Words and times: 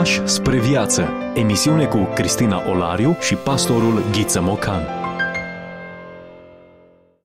Pași 0.00 0.26
spre 0.26 0.60
viață. 0.60 1.08
Emisiune 1.34 1.84
cu 1.84 2.08
Cristina 2.14 2.70
Olariu 2.70 3.16
și 3.20 3.34
pastorul 3.34 4.02
Ghiță 4.12 4.40
Mocan. 4.40 4.82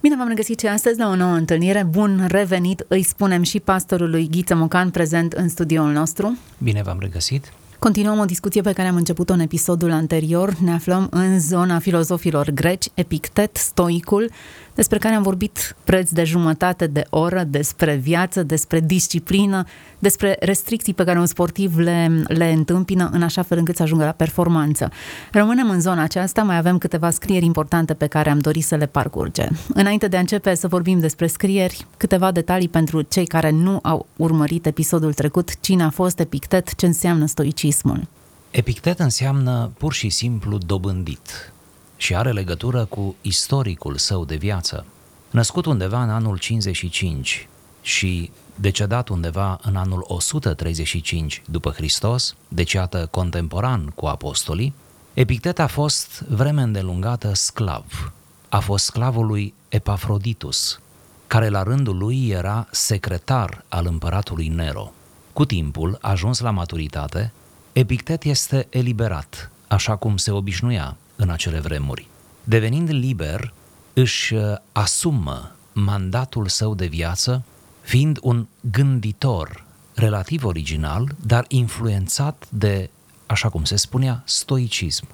Bine 0.02 0.16
v-am 0.16 0.28
regăsit 0.28 0.60
și 0.60 0.68
astăzi 0.68 1.00
la 1.00 1.08
o 1.08 1.16
nouă 1.16 1.34
întâlnire. 1.34 1.84
Bun 1.90 2.26
revenit, 2.28 2.86
îi 2.88 3.04
spunem 3.04 3.44
și 3.44 3.60
pastorului 3.60 4.28
Ghiță 4.32 4.56
Mocan 4.56 4.90
prezent 4.90 5.34
în 5.34 5.50
studioul 5.50 5.92
nostru. 5.92 6.38
Bine 6.58 6.82
v-am 6.82 6.98
regăsit. 7.00 7.52
Continuăm 7.80 8.20
o 8.20 8.26
discuție 8.26 8.62
pe 8.62 8.74
care 8.74 8.88
am 8.88 8.96
început-o 8.96 9.34
în 9.34 9.40
episodul 9.40 9.92
anterior. 9.92 10.54
Ne 10.64 10.72
aflăm 10.72 11.08
în 11.12 11.40
zona 11.40 11.80
filozofilor 11.80 12.50
greci, 12.50 12.86
Epictet, 12.94 13.56
Stoicul, 13.56 14.30
despre 14.76 14.98
care 14.98 15.16
am 15.16 15.24
vorbit 15.24 15.76
preț 15.84 16.10
de 16.10 16.24
jumătate 16.24 16.88
de 16.88 17.06
oră, 17.10 17.44
despre 17.44 17.96
viață, 17.96 18.44
despre 18.44 18.80
disciplină, 18.80 19.64
despre 20.00 20.38
restricții 20.40 20.94
pe 20.94 21.04
care 21.04 21.20
un 21.20 21.26
sportiv 21.26 21.78
le, 21.78 22.24
le 22.28 22.52
întâmpină 22.52 23.10
în 23.14 23.22
așa 23.22 23.42
fel 23.42 23.58
încât 23.58 23.76
să 23.76 23.84
ajungă 23.84 24.04
la 24.04 24.12
performanță. 24.12 24.92
Rămânem 25.32 25.70
în 25.70 25.82
zona 25.82 26.04
aceasta, 26.04 26.42
mai 26.44 26.58
avem 26.58 26.78
câteva 26.78 27.10
scrieri 27.10 27.46
importante 27.46 27.94
pe 27.94 28.08
care 28.08 28.30
am 28.30 28.40
dorit 28.40 28.64
să 28.64 28.76
le 28.76 28.86
parcurge. 28.86 29.48
Înainte 29.74 30.08
de 30.08 30.18
a 30.18 30.20
începe 30.20 30.56
să 30.56 30.68
vorbim 30.68 31.00
despre 31.00 31.28
scrieri, 31.28 31.86
câteva 31.98 32.32
detalii 32.32 32.70
pentru 32.70 33.02
cei 33.02 33.26
care 33.26 33.50
nu 33.50 33.80
au 33.84 34.06
urmărit 34.16 34.66
episodul 34.66 35.14
trecut, 35.14 35.60
cine 35.60 35.84
a 35.84 35.90
fost 35.90 36.20
Epictet, 36.20 36.76
ce 36.76 36.86
înseamnă 36.86 37.26
stoicismul. 37.26 38.08
Epictet 38.52 39.00
înseamnă 39.00 39.72
pur 39.78 39.94
și 39.94 40.10
simplu 40.10 40.58
dobândit, 40.58 41.54
și 41.98 42.16
are 42.16 42.32
legătură 42.32 42.86
cu 42.86 43.16
istoricul 43.22 43.98
său 43.98 44.26
de 44.26 44.36
viață. 44.36 44.86
Născut 45.30 45.66
undeva 45.66 46.04
în 46.04 46.10
anul 46.10 46.38
55 46.38 47.48
și 47.82 48.32
decedat 48.56 49.08
undeva 49.08 49.60
în 49.62 49.76
anul 49.76 50.06
135 50.08 51.42
după 51.46 51.72
Hristos, 51.72 52.36
deci 52.48 52.74
iată 52.74 53.08
contemporan 53.12 53.92
cu 53.96 54.06
apostolii, 54.06 54.74
Epictet 55.14 55.60
a 55.60 55.68
fost 55.68 56.22
vreme 56.22 56.62
îndelungată 56.62 57.34
sclav. 57.34 58.14
A 58.50 58.60
fost 58.60 58.86
sclavul 58.86 59.26
lui 59.26 59.54
Epafroditus, 59.70 60.80
care 61.28 61.50
la 61.50 61.64
rândul 61.64 61.98
lui 61.98 62.28
era 62.28 62.68
secretar 62.72 63.64
al 63.68 63.86
împăratului 63.86 64.48
Nero. 64.48 64.92
Cu 65.34 65.46
timpul, 65.46 65.98
ajuns 66.02 66.40
la 66.40 66.52
maturitate, 66.52 67.32
Epictet 67.74 68.24
este 68.24 68.68
eliberat, 68.70 69.52
așa 69.68 69.96
cum 69.96 70.18
se 70.18 70.32
obișnuia 70.32 70.98
în 71.16 71.30
acele 71.30 71.60
vremuri. 71.60 72.08
Devenind 72.44 72.90
liber, 72.90 73.54
își 73.94 74.34
uh, 74.34 74.56
asumă 74.72 75.56
mandatul 75.74 76.48
său 76.48 76.76
de 76.76 76.86
viață, 76.86 77.44
fiind 77.82 78.18
un 78.22 78.48
gânditor 78.72 79.66
relativ 79.94 80.44
original, 80.44 81.16
dar 81.26 81.46
influențat 81.48 82.48
de, 82.50 82.90
așa 83.26 83.50
cum 83.50 83.64
se 83.64 83.76
spunea, 83.76 84.24
stoicism. 84.26 85.08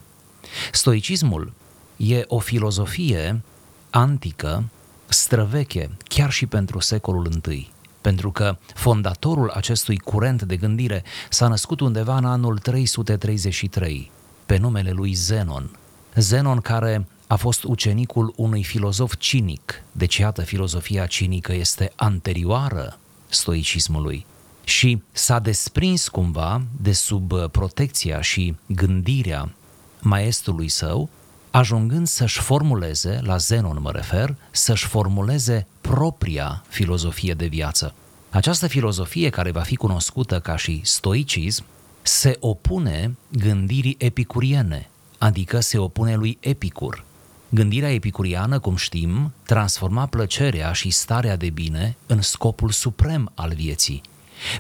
Stoicismul 0.72 1.54
e 1.98 2.24
o 2.28 2.40
filozofie 2.40 3.42
antică, 3.90 4.64
străveche, 5.08 5.90
chiar 6.08 6.32
și 6.32 6.46
pentru 6.46 6.80
secolul 6.80 7.42
I, 7.50 7.72
pentru 8.02 8.32
că 8.32 8.58
fondatorul 8.74 9.50
acestui 9.50 9.98
curent 9.98 10.42
de 10.42 10.56
gândire 10.56 11.04
s-a 11.30 11.48
născut 11.48 11.80
undeva 11.80 12.18
în 12.18 12.26
anul 12.26 12.58
333, 12.58 14.12
pe 14.46 14.58
numele 14.58 14.92
lui 14.92 15.14
Zenon, 15.14 15.70
Zenon 16.16 16.58
care 16.58 17.06
a 17.28 17.36
fost 17.36 17.64
ucenicul 17.64 18.34
unui 18.36 18.64
filozof 18.64 19.16
cinic, 19.18 19.84
deci 19.92 20.18
iată, 20.18 20.42
filozofia 20.42 21.06
cinică 21.06 21.54
este 21.54 21.92
anterioară 21.96 23.00
stoicismului. 23.28 24.26
Și 24.64 25.02
s-a 25.12 25.40
desprins 25.40 26.08
cumva 26.08 26.62
de 26.82 26.92
sub 26.92 27.34
protecția 27.52 28.22
și 28.22 28.56
gândirea 28.66 29.54
maestrului 30.02 30.70
său, 30.70 31.10
ajungând 31.52 32.08
să-și 32.08 32.40
formuleze, 32.40 33.20
la 33.24 33.38
Zenon 33.38 33.82
mă 33.82 33.92
refer, 33.92 34.36
să-și 34.52 34.88
formuleze 34.88 35.68
propria 35.82 36.64
filozofie 36.68 37.34
de 37.34 37.46
viață. 37.46 37.94
Această 38.30 38.68
filozofie, 38.68 39.30
care 39.30 39.52
va 39.52 39.62
fi 39.62 39.76
cunoscută 39.76 40.40
ca 40.40 40.56
și 40.56 40.82
stoicism, 40.84 41.64
se 42.02 42.38
opune 42.40 43.16
gândirii 43.30 43.96
epicuriene, 44.00 44.90
adică 45.22 45.60
se 45.60 45.78
opune 45.78 46.16
lui 46.16 46.38
Epicur. 46.40 47.04
Gândirea 47.50 47.94
epicuriană, 47.94 48.60
cum 48.60 48.76
știm, 48.76 49.34
transforma 49.46 50.06
plăcerea 50.06 50.72
și 50.72 50.90
starea 50.90 51.36
de 51.36 51.50
bine 51.50 51.96
în 52.06 52.22
scopul 52.22 52.70
suprem 52.70 53.32
al 53.36 53.54
vieții, 53.56 54.02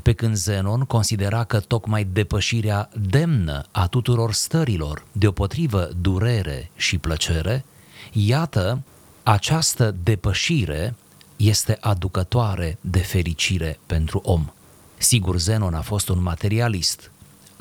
pe 0.01 0.13
când 0.13 0.35
Zenon 0.35 0.81
considera 0.81 1.43
că 1.43 1.59
tocmai 1.59 2.03
depășirea 2.03 2.89
demnă 3.09 3.65
a 3.71 3.87
tuturor 3.87 4.33
stărilor, 4.33 5.05
deopotrivă 5.11 5.89
durere 6.01 6.71
și 6.75 6.97
plăcere, 6.97 7.65
iată, 8.11 8.81
această 9.23 9.95
depășire 10.03 10.95
este 11.35 11.77
aducătoare 11.79 12.77
de 12.81 12.99
fericire 12.99 13.79
pentru 13.85 14.21
om. 14.23 14.51
Sigur, 14.97 15.37
Zenon 15.37 15.73
a 15.73 15.81
fost 15.81 16.09
un 16.09 16.21
materialist, 16.21 17.11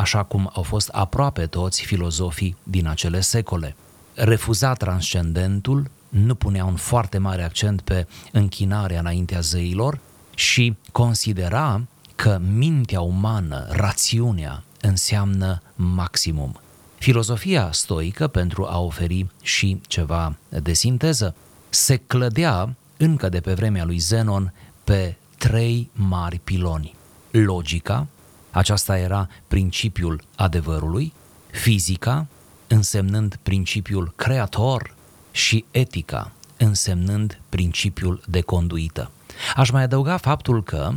așa 0.01 0.23
cum 0.23 0.51
au 0.55 0.63
fost 0.63 0.89
aproape 0.89 1.47
toți 1.47 1.83
filozofii 1.85 2.57
din 2.63 2.87
acele 2.87 3.21
secole. 3.21 3.77
Refuza 4.15 4.73
transcendentul, 4.73 5.91
nu 6.09 6.35
punea 6.35 6.65
un 6.65 6.77
foarte 6.77 7.19
mare 7.19 7.43
accent 7.45 7.81
pe 7.81 8.07
închinarea 8.33 8.99
înaintea 8.99 9.41
zeilor 9.41 9.99
și 10.35 10.77
considera 10.93 11.81
că 12.15 12.41
mintea 12.57 13.01
umană, 13.01 13.67
rațiunea, 13.71 14.63
înseamnă 14.81 15.63
maximum. 15.75 16.61
Filozofia 16.99 17.69
stoică, 17.73 18.27
pentru 18.27 18.67
a 18.67 18.81
oferi 18.81 19.27
și 19.43 19.81
ceva 19.87 20.37
de 20.49 20.73
sinteză, 20.73 21.35
se 21.69 21.97
clădea 21.97 22.75
încă 22.97 23.29
de 23.29 23.41
pe 23.41 23.53
vremea 23.55 23.85
lui 23.85 23.99
Zenon 23.99 24.53
pe 24.85 25.17
trei 25.39 25.91
mari 25.93 26.41
piloni. 26.45 26.95
Logica, 27.31 28.07
aceasta 28.51 28.99
era 28.99 29.29
principiul 29.49 30.23
adevărului, 30.37 31.13
fizica 31.51 32.27
însemnând 32.67 33.39
principiul 33.43 34.13
creator 34.17 34.95
și 35.31 35.65
etica 35.71 36.33
însemnând 36.57 37.41
principiul 37.49 38.23
de 38.27 38.41
conduită. 38.41 39.11
Aș 39.57 39.71
mai 39.71 39.83
adăuga 39.83 40.17
faptul 40.17 40.63
că 40.63 40.93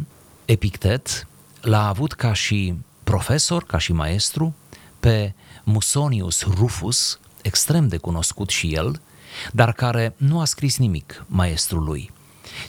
Epictet 0.46 1.28
l-a 1.62 1.88
avut 1.88 2.14
ca 2.14 2.34
și 2.34 2.74
profesor, 3.04 3.64
ca 3.64 3.78
și 3.78 3.94
maestru, 3.94 4.56
pe 5.00 5.34
Musonius 5.64 6.42
Rufus, 6.42 7.20
extrem 7.42 7.88
de 7.88 7.98
cunoscut 7.98 8.50
și 8.50 8.74
el, 8.74 9.02
dar 9.52 9.74
care 9.74 10.14
nu 10.18 10.40
a 10.40 10.46
scris 10.46 10.78
nimic 10.78 11.26
maestrului 11.28 12.12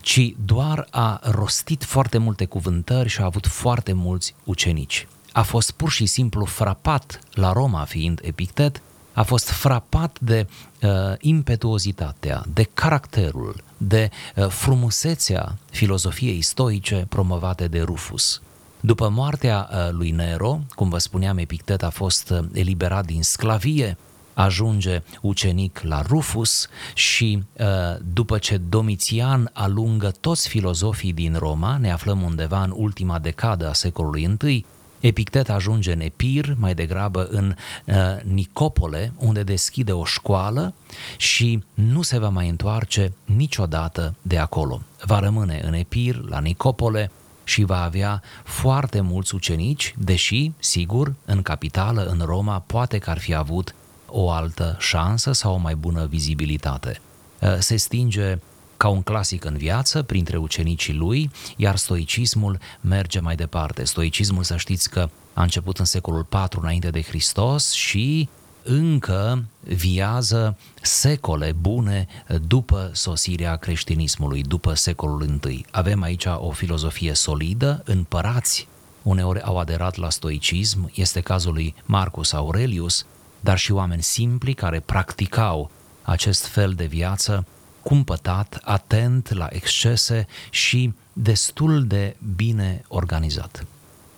ci 0.01 0.35
doar 0.45 0.87
a 0.91 1.21
rostit 1.23 1.85
foarte 1.85 2.19
multe 2.19 2.45
cuvântări 2.45 3.09
și 3.09 3.21
a 3.21 3.25
avut 3.25 3.47
foarte 3.47 3.93
mulți 3.93 4.35
ucenici. 4.45 5.07
A 5.33 5.43
fost 5.43 5.71
pur 5.71 5.91
și 5.91 6.07
simplu 6.07 6.45
frapat 6.45 7.21
la 7.33 7.53
Roma, 7.53 7.85
fiind 7.85 8.21
epictet, 8.23 8.83
a 9.13 9.23
fost 9.23 9.49
frapat 9.49 10.17
de 10.21 10.47
uh, 10.83 10.91
impetuozitatea, 11.21 12.45
de 12.53 12.69
caracterul, 12.75 13.63
de 13.77 14.11
uh, 14.37 14.49
frumusețea 14.49 15.59
filozofiei 15.71 16.43
stoice 16.43 17.07
promovate 17.09 17.67
de 17.67 17.81
Rufus. 17.81 18.41
După 18.81 19.09
moartea 19.09 19.69
uh, 19.71 19.91
lui 19.91 20.11
Nero, 20.11 20.61
cum 20.75 20.89
vă 20.89 20.99
spuneam, 20.99 21.39
Epictet 21.39 21.83
a 21.83 21.91
fost 21.91 22.31
uh, 22.31 22.39
eliberat 22.53 23.07
din 23.07 23.23
sclavie, 23.23 23.97
ajunge 24.35 25.03
ucenic 25.21 25.81
la 25.83 26.03
Rufus 26.03 26.69
și 26.95 27.43
uh, 27.53 27.67
după 28.13 28.39
ce 28.39 28.57
Domitian 28.57 29.51
alungă 29.53 30.13
toți 30.21 30.49
filozofii 30.49 31.13
din 31.13 31.37
Roma, 31.39 31.77
ne 31.77 31.93
aflăm 31.93 32.23
undeva 32.23 32.63
în 32.63 32.73
ultima 32.77 33.19
decadă 33.19 33.69
a 33.69 33.73
secolului 33.73 34.37
I, 34.47 34.65
Epictet 35.01 35.49
ajunge 35.49 35.93
în 35.93 36.01
Epir, 36.01 36.55
mai 36.59 36.75
degrabă 36.75 37.29
în 37.31 37.55
uh, 37.85 37.95
Nicopole, 38.23 39.13
unde 39.17 39.43
deschide 39.43 39.93
o 39.93 40.05
școală 40.05 40.75
și 41.17 41.63
nu 41.75 42.03
se 42.03 42.19
va 42.19 42.29
mai 42.29 42.49
întoarce 42.49 43.13
niciodată 43.25 44.15
de 44.23 44.39
acolo. 44.39 44.83
Va 45.05 45.19
rămâne 45.19 45.61
în 45.65 45.73
Epir, 45.73 46.17
la 46.29 46.41
Nicopole, 46.41 47.11
și 47.45 47.65
va 47.65 47.83
avea 47.83 48.23
foarte 48.45 49.01
mulți 49.01 49.35
ucenici, 49.35 49.95
deși, 49.99 50.53
sigur, 50.59 51.15
în 51.25 51.43
capitală, 51.43 52.05
în 52.05 52.23
Roma, 52.25 52.59
poate 52.67 52.99
că 52.99 53.11
ar 53.11 53.19
fi 53.19 53.35
avut 53.35 53.75
o 54.17 54.31
altă 54.31 54.77
șansă 54.79 55.33
sau 55.33 55.55
o 55.55 55.57
mai 55.57 55.75
bună 55.75 56.07
vizibilitate. 56.07 57.01
Uh, 57.41 57.57
se 57.59 57.77
stinge 57.77 58.39
ca 58.77 58.89
un 58.89 59.03
clasic 59.03 59.45
în 59.45 59.57
viață 59.57 60.03
printre 60.03 60.37
ucenicii 60.37 60.95
lui, 60.95 61.31
iar 61.57 61.77
stoicismul 61.77 62.59
merge 62.81 63.21
mai 63.21 63.35
departe. 63.35 63.85
Stoicismul, 63.85 64.43
să 64.43 64.57
știți 64.57 64.91
că 64.91 65.09
a 65.33 65.43
început 65.43 65.79
în 65.79 65.85
secolul 65.85 66.27
IV 66.33 66.59
înainte 66.61 66.91
de 66.91 67.03
Hristos 67.03 67.73
și 67.73 68.29
încă 68.63 69.45
viază 69.61 70.57
secole 70.83 71.53
bune 71.53 72.07
după 72.47 72.91
sosirea 72.93 73.57
creștinismului, 73.57 74.43
după 74.43 74.75
secolul 74.75 75.41
I. 75.49 75.65
Avem 75.71 76.03
aici 76.03 76.25
o 76.25 76.51
filozofie 76.51 77.15
solidă, 77.15 77.83
împărați 77.85 78.69
uneori 79.03 79.43
au 79.43 79.59
aderat 79.59 79.97
la 79.97 80.11
stoicism, 80.11 80.91
este 80.95 81.21
cazul 81.21 81.53
lui 81.53 81.75
Marcus 81.85 82.33
Aurelius, 82.33 83.07
dar 83.45 83.59
și 83.59 83.73
oameni 83.73 84.03
simpli 84.03 84.55
care 84.55 84.81
practicau 84.81 85.71
acest 86.03 86.47
fel 86.47 86.73
de 86.73 86.85
viață 86.85 87.47
cumpătat, 87.83 88.61
atent 88.63 89.33
la 89.33 89.47
excese 89.51 90.27
și 90.51 90.93
destul 91.13 91.85
de 91.87 92.17
bine 92.37 92.85
organizat. 92.89 93.67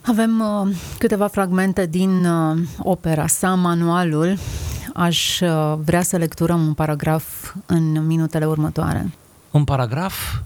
Avem 0.01 0.41
uh, 0.41 0.77
câteva 0.99 1.27
fragmente 1.27 1.87
din 1.87 2.25
uh, 2.25 2.59
opera 2.79 3.27
sa, 3.27 3.55
manualul. 3.55 4.39
Aș 4.95 5.41
uh, 5.41 5.75
vrea 5.85 6.03
să 6.03 6.17
lecturăm 6.17 6.67
un 6.67 6.75
paragraf 6.75 7.55
în 7.67 8.07
minutele 8.07 8.47
următoare. 8.47 9.13
Un 9.51 9.65
paragraf 9.65 10.41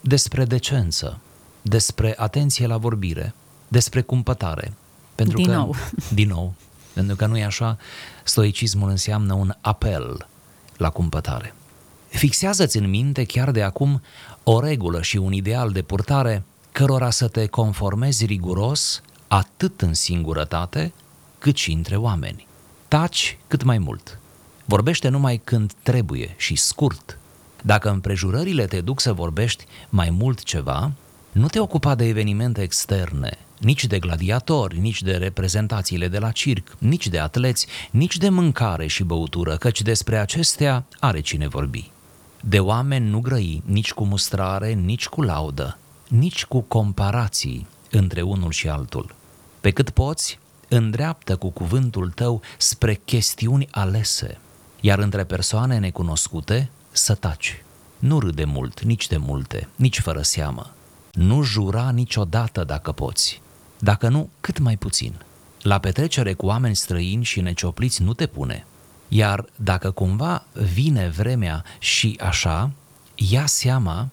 despre 0.00 0.44
decență, 0.44 1.18
despre 1.62 2.14
atenție 2.16 2.66
la 2.66 2.76
vorbire, 2.76 3.34
despre 3.68 4.00
cumpătare. 4.00 4.72
Pentru 5.14 5.36
din 5.36 5.46
că, 5.46 5.52
nou. 5.52 5.74
Din 6.14 6.28
nou. 6.28 6.54
Pentru 6.92 7.16
că 7.16 7.26
nu 7.26 7.38
e 7.38 7.44
așa, 7.44 7.78
stoicismul 8.24 8.88
înseamnă 8.88 9.34
un 9.34 9.54
apel 9.60 10.26
la 10.76 10.90
cumpătare. 10.90 11.54
Fixează-ți 12.08 12.76
în 12.76 12.88
minte 12.88 13.24
chiar 13.24 13.50
de 13.50 13.62
acum 13.62 14.02
o 14.44 14.60
regulă 14.60 15.02
și 15.02 15.16
un 15.16 15.32
ideal 15.32 15.70
de 15.70 15.82
purtare 15.82 16.42
cărora 16.72 17.10
să 17.10 17.28
te 17.28 17.46
conformezi 17.46 18.24
riguros 18.24 19.02
atât 19.28 19.80
în 19.80 19.94
singurătate 19.94 20.92
cât 21.38 21.56
și 21.56 21.72
între 21.72 21.96
oameni. 21.96 22.46
Taci 22.88 23.38
cât 23.46 23.62
mai 23.62 23.78
mult. 23.78 24.18
Vorbește 24.64 25.08
numai 25.08 25.40
când 25.44 25.72
trebuie 25.82 26.34
și 26.36 26.56
scurt. 26.56 27.18
Dacă 27.62 27.90
împrejurările 27.90 28.66
te 28.66 28.80
duc 28.80 29.00
să 29.00 29.12
vorbești 29.12 29.64
mai 29.88 30.10
mult 30.10 30.42
ceva, 30.42 30.92
nu 31.32 31.46
te 31.46 31.60
ocupa 31.60 31.94
de 31.94 32.04
evenimente 32.04 32.62
externe, 32.62 33.38
nici 33.60 33.86
de 33.86 33.98
gladiatori, 33.98 34.78
nici 34.78 35.02
de 35.02 35.12
reprezentațiile 35.12 36.08
de 36.08 36.18
la 36.18 36.30
circ, 36.30 36.76
nici 36.78 37.08
de 37.08 37.18
atleți, 37.18 37.66
nici 37.90 38.16
de 38.16 38.28
mâncare 38.28 38.86
și 38.86 39.02
băutură, 39.02 39.56
căci 39.56 39.82
despre 39.82 40.18
acestea 40.18 40.84
are 40.98 41.20
cine 41.20 41.48
vorbi. 41.48 41.90
De 42.40 42.60
oameni 42.60 43.08
nu 43.08 43.20
grăi 43.20 43.62
nici 43.64 43.92
cu 43.92 44.04
mustrare, 44.04 44.72
nici 44.72 45.06
cu 45.06 45.22
laudă, 45.22 45.78
nici 46.08 46.44
cu 46.44 46.60
comparații 46.60 47.66
între 47.90 48.22
unul 48.22 48.50
și 48.50 48.68
altul. 48.68 49.14
Pe 49.60 49.70
cât 49.70 49.90
poți, 49.90 50.38
îndreaptă 50.68 51.36
cu 51.36 51.50
cuvântul 51.50 52.10
tău 52.10 52.42
spre 52.56 52.94
chestiuni 52.94 53.68
alese, 53.70 54.38
iar 54.80 54.98
între 54.98 55.24
persoane 55.24 55.78
necunoscute 55.78 56.70
să 56.90 57.14
taci. 57.14 57.62
Nu 57.98 58.18
râde 58.18 58.44
mult, 58.44 58.82
nici 58.82 59.06
de 59.06 59.16
multe, 59.16 59.68
nici 59.76 60.00
fără 60.00 60.22
seamă. 60.22 60.74
Nu 61.12 61.42
jura 61.42 61.90
niciodată 61.90 62.64
dacă 62.64 62.92
poți. 62.92 63.40
Dacă 63.80 64.08
nu, 64.08 64.28
cât 64.40 64.58
mai 64.58 64.76
puțin. 64.76 65.14
La 65.62 65.78
petrecere 65.78 66.32
cu 66.32 66.46
oameni 66.46 66.76
străini 66.76 67.24
și 67.24 67.40
neciopliți 67.40 68.02
nu 68.02 68.14
te 68.14 68.26
pune. 68.26 68.66
Iar 69.08 69.44
dacă 69.56 69.90
cumva 69.90 70.44
vine 70.52 71.08
vremea 71.08 71.64
și 71.78 72.18
așa, 72.20 72.70
ia 73.14 73.46
seama 73.46 74.08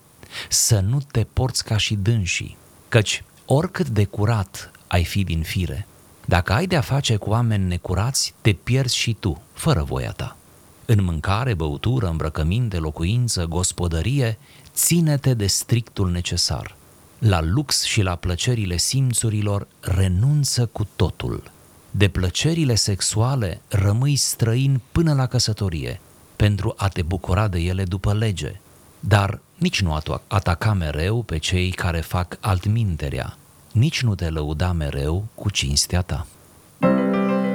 să 0.49 0.79
nu 0.79 0.99
te 1.11 1.23
porți 1.33 1.63
ca 1.63 1.77
și 1.77 1.95
dânsii, 1.95 2.57
căci 2.87 3.23
oricât 3.45 3.89
de 3.89 4.05
curat 4.05 4.71
ai 4.87 5.03
fi 5.03 5.23
din 5.23 5.41
fire, 5.41 5.87
dacă 6.25 6.53
ai 6.53 6.67
de-a 6.67 6.81
face 6.81 7.15
cu 7.15 7.29
oameni 7.29 7.67
necurați, 7.67 8.33
te 8.41 8.53
pierzi 8.53 8.95
și 8.95 9.13
tu, 9.13 9.41
fără 9.53 9.83
voia 9.83 10.11
ta. 10.11 10.37
În 10.85 11.03
mâncare, 11.03 11.53
băutură, 11.53 12.07
îmbrăcăminte, 12.07 12.77
locuință, 12.77 13.45
gospodărie, 13.45 14.37
ține-te 14.73 15.33
de 15.33 15.47
strictul 15.47 16.11
necesar. 16.11 16.76
La 17.19 17.41
lux 17.41 17.83
și 17.83 18.01
la 18.01 18.15
plăcerile 18.15 18.77
simțurilor 18.77 19.67
renunță 19.79 20.65
cu 20.65 20.87
totul. 20.95 21.43
De 21.91 22.07
plăcerile 22.07 22.75
sexuale 22.75 23.61
rămâi 23.67 24.15
străin 24.15 24.81
până 24.91 25.13
la 25.13 25.25
căsătorie, 25.25 25.99
pentru 26.35 26.73
a 26.77 26.87
te 26.87 27.01
bucura 27.01 27.47
de 27.47 27.59
ele 27.59 27.83
după 27.83 28.13
lege. 28.13 28.59
Dar 28.99 29.39
nici 29.55 29.81
nu 29.81 29.99
ataca 30.27 30.73
mereu 30.73 31.21
pe 31.21 31.37
cei 31.37 31.71
care 31.71 31.99
fac 31.99 32.37
altminterea, 32.39 33.37
nici 33.71 34.03
nu 34.03 34.15
te 34.15 34.29
lăuda 34.29 34.71
mereu 34.71 35.25
cu 35.35 35.49
cinstea 35.49 36.01
ta. 36.01 36.27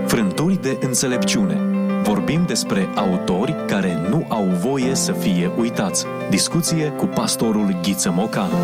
Frânturi 0.06 0.62
de 0.62 0.78
înțelepciune. 0.80 1.60
Vorbim 2.02 2.46
despre 2.46 2.88
autori 2.94 3.54
care 3.66 4.08
nu 4.08 4.26
au 4.28 4.44
voie 4.44 4.94
să 4.94 5.12
fie 5.12 5.50
uitați. 5.58 6.04
Discuție 6.30 6.88
cu 6.88 7.06
pastorul 7.06 7.78
Ghiță 7.82 8.10
Mocanu. 8.10 8.56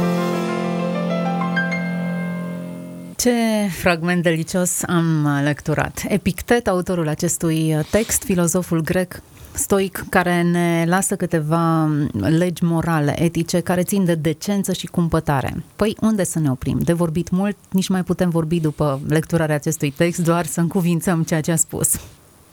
Ce 3.18 3.68
fragment 3.80 4.22
delicios 4.22 4.82
am 4.86 5.40
lecturat. 5.42 6.04
Epictet, 6.08 6.66
autorul 6.68 7.08
acestui 7.08 7.76
text, 7.90 8.22
filozoful 8.22 8.80
grec, 8.80 9.22
stoic 9.52 10.04
care 10.08 10.42
ne 10.42 10.84
lasă 10.86 11.16
câteva 11.16 11.90
legi 12.12 12.64
morale, 12.64 13.22
etice, 13.22 13.60
care 13.60 13.82
țin 13.82 14.04
de 14.04 14.14
decență 14.14 14.72
și 14.72 14.86
cumpătare. 14.86 15.62
Păi 15.76 15.96
unde 16.00 16.24
să 16.24 16.38
ne 16.38 16.50
oprim? 16.50 16.78
De 16.78 16.92
vorbit 16.92 17.30
mult, 17.30 17.56
nici 17.70 17.88
mai 17.88 18.02
putem 18.02 18.30
vorbi 18.30 18.60
după 18.60 19.00
lecturarea 19.08 19.54
acestui 19.54 19.90
text, 19.90 20.18
doar 20.18 20.46
să 20.46 20.60
încuvințăm 20.60 21.22
ceea 21.22 21.40
ce 21.40 21.52
a 21.52 21.56
spus. 21.56 22.00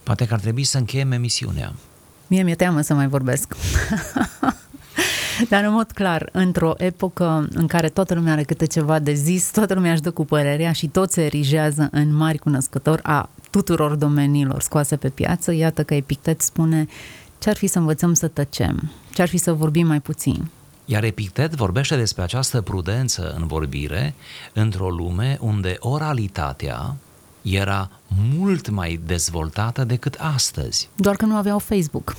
Poate 0.04 0.26
că 0.26 0.34
ar 0.34 0.40
trebui 0.40 0.64
să 0.64 0.78
încheiem 0.78 1.12
emisiunea. 1.12 1.74
Mie 2.28 2.44
mi-e 2.44 2.56
teamă 2.56 2.82
să 2.82 2.94
mai 2.94 3.08
vorbesc. 3.08 3.56
Dar 5.50 5.64
în 5.64 5.72
mod 5.72 5.92
clar, 5.92 6.30
într-o 6.32 6.74
epocă 6.78 7.48
în 7.54 7.68
care 7.68 7.90
toată 7.90 8.14
lumea 8.14 8.34
are 8.34 8.44
câte 8.44 8.66
ceva 8.66 9.00
de 9.00 9.14
zis, 9.14 9.52
toată 9.52 9.74
lumea 9.74 9.92
își 9.92 10.02
dă 10.02 10.12
cu 10.12 10.26
părerea 10.26 10.72
și 10.72 10.88
tot 10.88 11.12
se 11.12 11.24
erigează 11.24 11.88
în 11.92 12.16
mari 12.16 12.38
cunoscători 12.38 13.04
a 13.04 13.30
tuturor 13.50 13.96
domeniilor 13.96 14.62
scoase 14.62 14.96
pe 14.96 15.10
piață, 15.10 15.54
iată 15.54 15.84
că 15.84 15.94
Epictet 15.94 16.42
spune 16.42 16.88
ce-ar 17.38 17.56
fi 17.56 17.68
să 17.68 17.80
învățăm 17.80 18.14
să 18.14 18.28
tăcem, 18.28 18.92
ce-ar 19.14 19.28
fi 19.28 19.38
să 19.38 19.54
vorbim 19.54 19.88
mai 19.88 20.00
puțin. 20.00 20.48
Iar 20.86 21.04
Epictet 21.04 21.56
vorbește 21.56 21.96
despre 21.96 22.24
această 22.24 22.62
prudență 22.62 23.36
în 23.40 23.48
vorbire 23.48 24.14
într-o 24.54 24.90
lume 24.90 25.38
unde 25.42 25.76
oralitatea 25.80 26.96
era 27.42 27.90
mult 28.38 28.70
mai 28.70 29.00
dezvoltată 29.06 29.84
decât 29.84 30.16
astăzi. 30.20 30.90
Doar 30.96 31.16
că 31.16 31.26
nu 31.26 31.36
aveau 31.36 31.60
Facebook. 31.60 32.16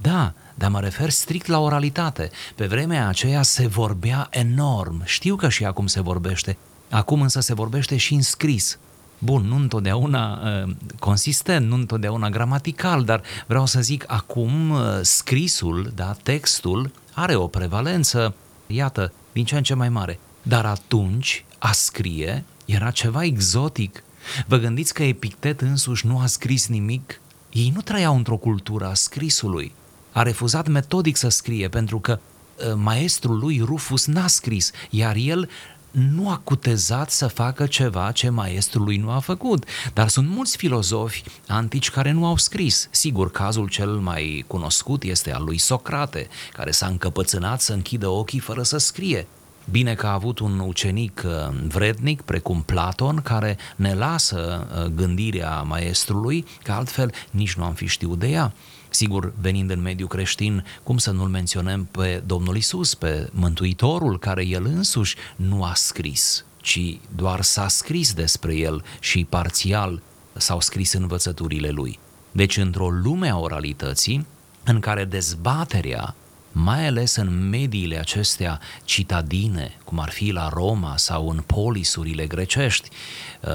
Da, 0.00 0.32
dar 0.58 0.70
mă 0.70 0.80
refer 0.80 1.10
strict 1.10 1.46
la 1.46 1.60
oralitate. 1.60 2.30
Pe 2.54 2.66
vremea 2.66 3.08
aceea 3.08 3.42
se 3.42 3.66
vorbea 3.66 4.26
enorm. 4.30 5.02
Știu 5.04 5.36
că 5.36 5.48
și 5.48 5.64
acum 5.64 5.86
se 5.86 6.00
vorbește. 6.00 6.56
Acum 6.90 7.20
însă 7.20 7.40
se 7.40 7.54
vorbește 7.54 7.96
și 7.96 8.14
în 8.14 8.22
scris. 8.22 8.78
Bun, 9.18 9.42
nu 9.42 9.56
întotdeauna 9.56 10.40
uh, 10.42 10.74
consistent, 10.98 11.68
nu 11.68 11.74
întotdeauna 11.74 12.28
gramatical, 12.28 13.04
dar 13.04 13.22
vreau 13.46 13.66
să 13.66 13.80
zic, 13.80 14.04
acum 14.06 14.70
uh, 14.70 14.80
scrisul, 15.02 15.92
da, 15.94 16.16
textul, 16.22 16.92
are 17.12 17.34
o 17.34 17.46
prevalență, 17.46 18.34
iată, 18.66 19.12
din 19.32 19.44
ce 19.44 19.56
în 19.56 19.62
ce 19.62 19.74
mai 19.74 19.88
mare. 19.88 20.18
Dar 20.42 20.66
atunci, 20.66 21.44
a 21.58 21.72
scrie 21.72 22.44
era 22.64 22.90
ceva 22.90 23.24
exotic. 23.24 24.02
Vă 24.46 24.56
gândiți 24.56 24.94
că 24.94 25.02
Epictet 25.02 25.60
însuși 25.60 26.06
nu 26.06 26.18
a 26.18 26.26
scris 26.26 26.66
nimic? 26.66 27.20
Ei 27.52 27.72
nu 27.74 27.80
trăiau 27.80 28.16
într-o 28.16 28.36
cultură 28.36 28.86
a 28.86 28.94
scrisului. 28.94 29.72
A 30.16 30.22
refuzat 30.22 30.68
metodic 30.68 31.16
să 31.16 31.28
scrie 31.28 31.68
pentru 31.68 31.98
că 31.98 32.18
uh, 32.18 32.72
maestrul 32.74 33.38
lui 33.38 33.62
Rufus 33.64 34.06
n-a 34.06 34.26
scris, 34.26 34.70
iar 34.90 35.16
el 35.16 35.48
nu 35.90 36.30
a 36.30 36.40
cutezat 36.44 37.10
să 37.10 37.26
facă 37.26 37.66
ceva 37.66 38.12
ce 38.12 38.28
maestrul 38.28 38.84
lui 38.84 38.96
nu 38.96 39.10
a 39.10 39.18
făcut. 39.18 39.64
Dar 39.92 40.08
sunt 40.08 40.28
mulți 40.28 40.56
filozofi 40.56 41.22
antici 41.46 41.90
care 41.90 42.10
nu 42.10 42.26
au 42.26 42.36
scris. 42.36 42.88
Sigur, 42.90 43.30
cazul 43.30 43.68
cel 43.68 43.90
mai 43.90 44.44
cunoscut 44.46 45.02
este 45.02 45.32
al 45.32 45.44
lui 45.44 45.58
Socrate, 45.58 46.28
care 46.52 46.70
s-a 46.70 46.86
încăpățânat 46.86 47.60
să 47.60 47.72
închidă 47.72 48.08
ochii 48.08 48.38
fără 48.38 48.62
să 48.62 48.76
scrie. 48.76 49.26
Bine 49.70 49.94
că 49.94 50.06
a 50.06 50.12
avut 50.12 50.38
un 50.38 50.58
ucenic 50.58 51.22
uh, 51.26 51.56
vrednic, 51.66 52.20
precum 52.22 52.62
Platon, 52.62 53.16
care 53.16 53.58
ne 53.76 53.94
lasă 53.94 54.66
uh, 54.70 54.84
gândirea 54.84 55.62
maestrului, 55.62 56.46
că 56.62 56.72
altfel 56.72 57.12
nici 57.30 57.54
nu 57.54 57.64
am 57.64 57.74
fi 57.74 57.86
știut 57.86 58.18
de 58.18 58.28
ea. 58.28 58.52
Sigur, 58.96 59.32
venind 59.40 59.70
în 59.70 59.80
mediul 59.80 60.08
creștin, 60.08 60.64
cum 60.82 60.98
să 60.98 61.10
nu-l 61.10 61.28
menționăm 61.28 61.84
pe 61.84 62.22
Domnul 62.26 62.56
Isus, 62.56 62.94
pe 62.94 63.28
Mântuitorul, 63.32 64.18
care 64.18 64.46
el 64.46 64.64
însuși 64.64 65.16
nu 65.36 65.64
a 65.64 65.72
scris, 65.74 66.44
ci 66.56 66.98
doar 67.16 67.42
s-a 67.42 67.68
scris 67.68 68.12
despre 68.12 68.54
el 68.54 68.84
și 69.00 69.24
parțial 69.24 70.02
s-au 70.32 70.60
scris 70.60 70.92
învățăturile 70.92 71.68
lui. 71.68 71.98
Deci, 72.32 72.56
într-o 72.56 72.90
lume 72.90 73.28
a 73.28 73.38
oralității, 73.38 74.26
în 74.64 74.80
care 74.80 75.04
dezbaterea 75.04 76.14
mai 76.52 76.86
ales 76.86 77.16
în 77.16 77.48
mediile 77.48 77.98
acestea 77.98 78.60
citadine, 78.84 79.76
cum 79.84 79.98
ar 79.98 80.10
fi 80.10 80.30
la 80.30 80.48
Roma 80.48 80.96
sau 80.96 81.28
în 81.28 81.42
polisurile 81.46 82.26
grecești, 82.26 82.88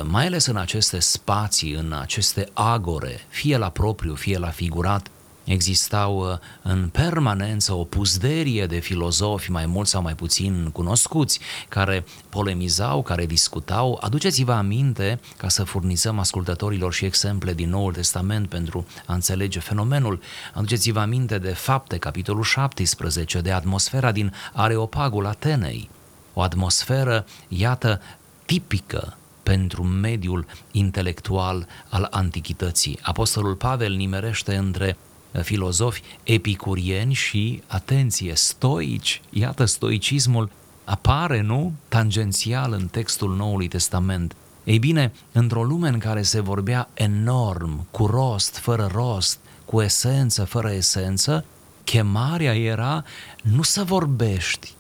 mai 0.03 0.25
ales 0.25 0.45
în 0.45 0.57
aceste 0.57 1.00
spații, 1.00 1.74
în 1.74 1.93
aceste 2.01 2.50
agore, 2.53 3.25
fie 3.29 3.57
la 3.57 3.69
propriu, 3.69 4.13
fie 4.13 4.38
la 4.38 4.50
figurat, 4.50 5.12
existau 5.43 6.19
uh, 6.19 6.38
în 6.62 6.89
permanență 6.89 7.74
o 7.74 7.83
puzderie 7.83 8.65
de 8.65 8.79
filozofi, 8.79 9.51
mai 9.51 9.65
mulți 9.65 9.91
sau 9.91 10.01
mai 10.01 10.15
puțin 10.15 10.69
cunoscuți, 10.74 11.39
care 11.69 12.05
polemizau, 12.29 13.01
care 13.01 13.25
discutau. 13.25 14.00
Aduceți-vă 14.01 14.51
aminte, 14.51 15.19
ca 15.38 15.50
să 15.50 15.63
furnizăm 15.63 16.19
ascultătorilor 16.19 16.93
și 16.93 17.05
exemple 17.05 17.53
din 17.53 17.69
Noul 17.69 17.93
Testament 17.93 18.50
pentru 18.50 18.86
a 19.05 19.13
înțelege 19.13 19.60
fenomenul, 19.60 20.21
aduceți-vă 20.53 21.00
aminte 21.00 21.38
de 21.38 21.53
fapte, 21.53 21.98
capitolul 21.98 22.43
17, 22.43 23.41
de 23.41 23.51
atmosfera 23.51 24.12
din 24.12 24.33
Areopagul 24.53 25.25
Atenei, 25.25 25.89
o 26.33 26.41
atmosferă, 26.41 27.25
iată, 27.48 28.01
tipică 28.45 29.15
pentru 29.43 29.83
mediul 29.83 30.45
intelectual 30.71 31.67
al 31.89 32.07
antichității. 32.12 33.00
Apostolul 33.01 33.55
Pavel 33.55 33.93
nimerește 33.93 34.55
între 34.55 34.98
filozofi 35.41 36.01
epicurieni 36.23 37.13
și, 37.13 37.61
atenție, 37.67 38.35
stoici. 38.35 39.21
Iată, 39.29 39.65
stoicismul 39.65 40.50
apare, 40.83 41.41
nu, 41.41 41.73
tangențial 41.88 42.71
în 42.73 42.88
textul 42.88 43.35
Noului 43.35 43.67
Testament. 43.67 44.35
Ei 44.63 44.79
bine, 44.79 45.11
într-o 45.31 45.63
lume 45.63 45.88
în 45.88 45.97
care 45.97 46.21
se 46.21 46.39
vorbea 46.39 46.89
enorm, 46.93 47.88
cu 47.91 48.05
rost, 48.05 48.57
fără 48.57 48.89
rost, 48.93 49.39
cu 49.65 49.81
esență, 49.81 50.43
fără 50.43 50.71
esență, 50.71 51.45
chemarea 51.83 52.55
era 52.57 53.03
nu 53.41 53.61
să 53.61 53.83
vorbești, 53.83 54.73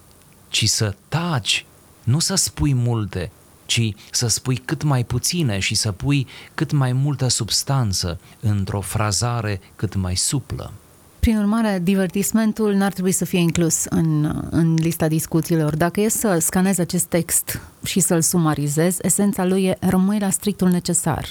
ci 0.49 0.67
să 0.67 0.95
taci, 1.07 1.65
nu 2.03 2.19
să 2.19 2.35
spui 2.35 2.73
multe, 2.73 3.31
ci 3.71 3.93
să 4.11 4.27
spui 4.27 4.55
cât 4.55 4.83
mai 4.83 5.03
puține 5.03 5.59
și 5.59 5.75
să 5.75 5.91
pui 5.91 6.27
cât 6.53 6.71
mai 6.71 6.93
multă 6.93 7.27
substanță 7.27 8.19
într-o 8.39 8.81
frazare 8.81 9.61
cât 9.75 9.95
mai 9.95 10.15
suplă. 10.15 10.71
Prin 11.19 11.37
urmare, 11.37 11.79
divertismentul 11.83 12.73
n-ar 12.73 12.91
trebui 12.91 13.11
să 13.11 13.25
fie 13.25 13.39
inclus 13.39 13.85
în, 13.85 14.39
în 14.49 14.73
lista 14.73 15.07
discuțiilor. 15.07 15.75
Dacă 15.75 16.01
e 16.01 16.09
să 16.09 16.37
scanezi 16.39 16.81
acest 16.81 17.05
text 17.05 17.61
și 17.83 17.99
să-l 17.99 18.21
sumarizezi, 18.21 18.97
esența 19.01 19.45
lui 19.45 19.63
e 19.63 19.77
rămâi 19.79 20.19
la 20.19 20.29
strictul 20.29 20.69
necesar. 20.69 21.27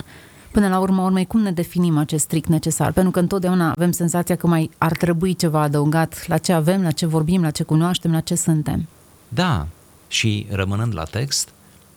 Până 0.53 0.69
la 0.69 0.79
urmă, 0.79 1.03
urmei, 1.03 1.27
cum 1.27 1.41
ne 1.41 1.53
definim 1.53 1.99
acest 1.99 2.25
strict 2.25 2.49
necesar? 2.49 2.93
Pentru 2.93 3.13
că 3.13 3.19
întotdeauna 3.19 3.71
avem 3.71 3.93
senzația 3.93 4.37
că 4.37 4.47
mai 4.47 4.71
ar 4.79 4.93
trebui 4.93 5.35
ceva 5.35 5.61
adăugat 5.63 6.27
la 6.27 6.39
ce 6.39 6.53
avem, 6.53 6.83
la 6.83 6.91
ce 6.91 7.07
vorbim, 7.07 7.43
la 7.43 7.51
ce 7.51 7.63
cunoaștem, 7.63 8.13
la 8.13 8.21
ce 8.21 8.35
suntem. 8.35 8.89
Da, 9.29 9.67
și 10.09 10.47
rămânând 10.51 10.95
la 10.95 11.05
text, 11.05 11.49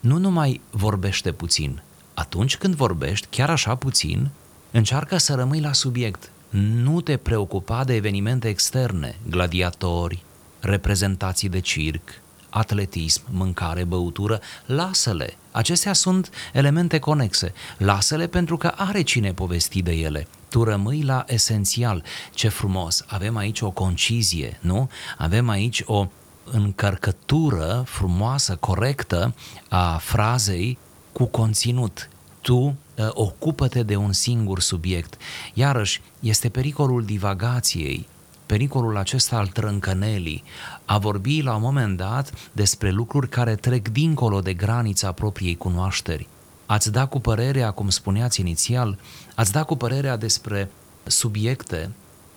nu 0.03 0.17
numai 0.17 0.61
vorbește 0.69 1.31
puțin. 1.31 1.81
Atunci 2.13 2.57
când 2.57 2.75
vorbești, 2.75 3.27
chiar 3.29 3.49
așa 3.49 3.75
puțin, 3.75 4.29
încearcă 4.71 5.17
să 5.17 5.33
rămâi 5.33 5.59
la 5.59 5.73
subiect. 5.73 6.31
Nu 6.49 7.01
te 7.01 7.17
preocupa 7.17 7.83
de 7.83 7.93
evenimente 7.95 8.47
externe, 8.47 9.15
gladiatori, 9.29 10.23
reprezentații 10.59 11.49
de 11.49 11.59
circ, 11.59 12.21
atletism, 12.49 13.21
mâncare, 13.29 13.83
băutură, 13.83 14.39
lasă-le. 14.65 15.37
Acestea 15.51 15.93
sunt 15.93 16.29
elemente 16.53 16.99
conexe. 16.99 17.53
Lasă-le 17.77 18.27
pentru 18.27 18.57
că 18.57 18.67
are 18.67 19.01
cine 19.01 19.33
povesti 19.33 19.81
de 19.81 19.91
ele. 19.91 20.27
Tu 20.49 20.63
rămâi 20.63 21.01
la 21.01 21.23
esențial. 21.27 22.03
Ce 22.33 22.47
frumos! 22.47 23.03
Avem 23.07 23.37
aici 23.37 23.61
o 23.61 23.69
concizie, 23.71 24.57
nu? 24.61 24.89
Avem 25.17 25.49
aici 25.49 25.81
o 25.85 26.07
încărcătură 26.51 27.83
frumoasă, 27.85 28.55
corectă 28.55 29.35
a 29.69 29.97
frazei 29.97 30.77
cu 31.11 31.25
conținut. 31.25 32.09
Tu 32.41 32.55
uh, 32.55 32.73
ocupă-te 33.09 33.83
de 33.83 33.95
un 33.95 34.13
singur 34.13 34.59
subiect. 34.59 35.17
Iarăși, 35.53 36.01
este 36.19 36.49
pericolul 36.49 37.05
divagației, 37.05 38.07
pericolul 38.45 38.97
acesta 38.97 39.37
al 39.37 39.47
trâncănelii, 39.47 40.43
a 40.85 40.97
vorbi 40.97 41.41
la 41.41 41.55
un 41.55 41.61
moment 41.61 41.97
dat 41.97 42.33
despre 42.51 42.89
lucruri 42.89 43.29
care 43.29 43.55
trec 43.55 43.87
dincolo 43.87 44.41
de 44.41 44.53
granița 44.53 45.11
propriei 45.11 45.55
cunoașteri. 45.55 46.27
Ați 46.65 46.91
da 46.91 47.05
cu 47.05 47.19
părerea, 47.19 47.71
cum 47.71 47.89
spuneați 47.89 48.39
inițial, 48.39 48.97
ați 49.35 49.51
da 49.51 49.63
cu 49.63 49.75
părerea 49.75 50.17
despre 50.17 50.69
subiecte 51.03 51.91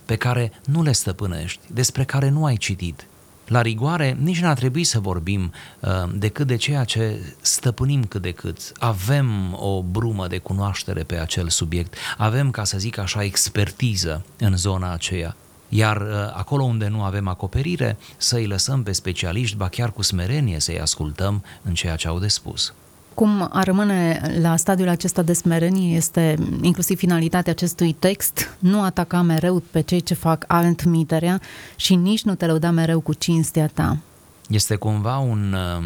pe 0.04 0.16
care 0.16 0.52
nu 0.64 0.82
le 0.82 0.92
stăpânești, 0.92 1.60
despre 1.72 2.04
care 2.04 2.28
nu 2.28 2.44
ai 2.44 2.56
citit, 2.56 3.06
la 3.46 3.62
rigoare, 3.62 4.16
nici 4.20 4.40
n-ar 4.40 4.56
trebui 4.56 4.84
să 4.84 5.00
vorbim 5.00 5.52
uh, 5.80 5.90
decât 6.14 6.46
de 6.46 6.56
ceea 6.56 6.84
ce 6.84 7.34
stăpânim 7.40 8.04
cât 8.04 8.22
de 8.22 8.30
cât. 8.30 8.72
Avem 8.78 9.56
o 9.60 9.82
brumă 9.82 10.26
de 10.26 10.38
cunoaștere 10.38 11.02
pe 11.02 11.18
acel 11.18 11.48
subiect, 11.48 11.94
avem, 12.16 12.50
ca 12.50 12.64
să 12.64 12.78
zic 12.78 12.98
așa, 12.98 13.22
expertiză 13.22 14.24
în 14.38 14.56
zona 14.56 14.92
aceea. 14.92 15.36
Iar 15.68 15.96
uh, 15.96 16.08
acolo 16.34 16.62
unde 16.62 16.88
nu 16.88 17.02
avem 17.02 17.28
acoperire, 17.28 17.96
să 18.16 18.36
îi 18.36 18.46
lăsăm 18.46 18.82
pe 18.82 18.92
specialiști, 18.92 19.56
ba 19.56 19.68
chiar 19.68 19.92
cu 19.92 20.02
smerenie 20.02 20.60
să-i 20.60 20.80
ascultăm 20.80 21.44
în 21.62 21.74
ceea 21.74 21.96
ce 21.96 22.08
au 22.08 22.18
de 22.18 22.28
spus. 22.28 22.74
Cum 23.16 23.48
a 23.52 23.62
rămâne 23.62 24.20
la 24.40 24.56
stadiul 24.56 24.88
acesta 24.88 25.22
de 25.22 25.32
smerenie 25.32 25.96
este 25.96 26.36
inclusiv 26.62 26.98
finalitatea 26.98 27.52
acestui 27.52 27.92
text, 27.92 28.56
nu 28.58 28.82
ataca 28.82 29.22
mereu 29.22 29.62
pe 29.70 29.80
cei 29.80 30.00
ce 30.00 30.14
fac 30.14 30.44
altmiterea 30.46 31.40
și 31.76 31.94
nici 31.94 32.22
nu 32.22 32.34
te 32.34 32.46
lăuda 32.46 32.70
mereu 32.70 33.00
cu 33.00 33.12
cinstea 33.12 33.66
ta. 33.66 33.98
Este 34.48 34.74
cumva 34.74 35.18
un, 35.18 35.56
um, 35.78 35.84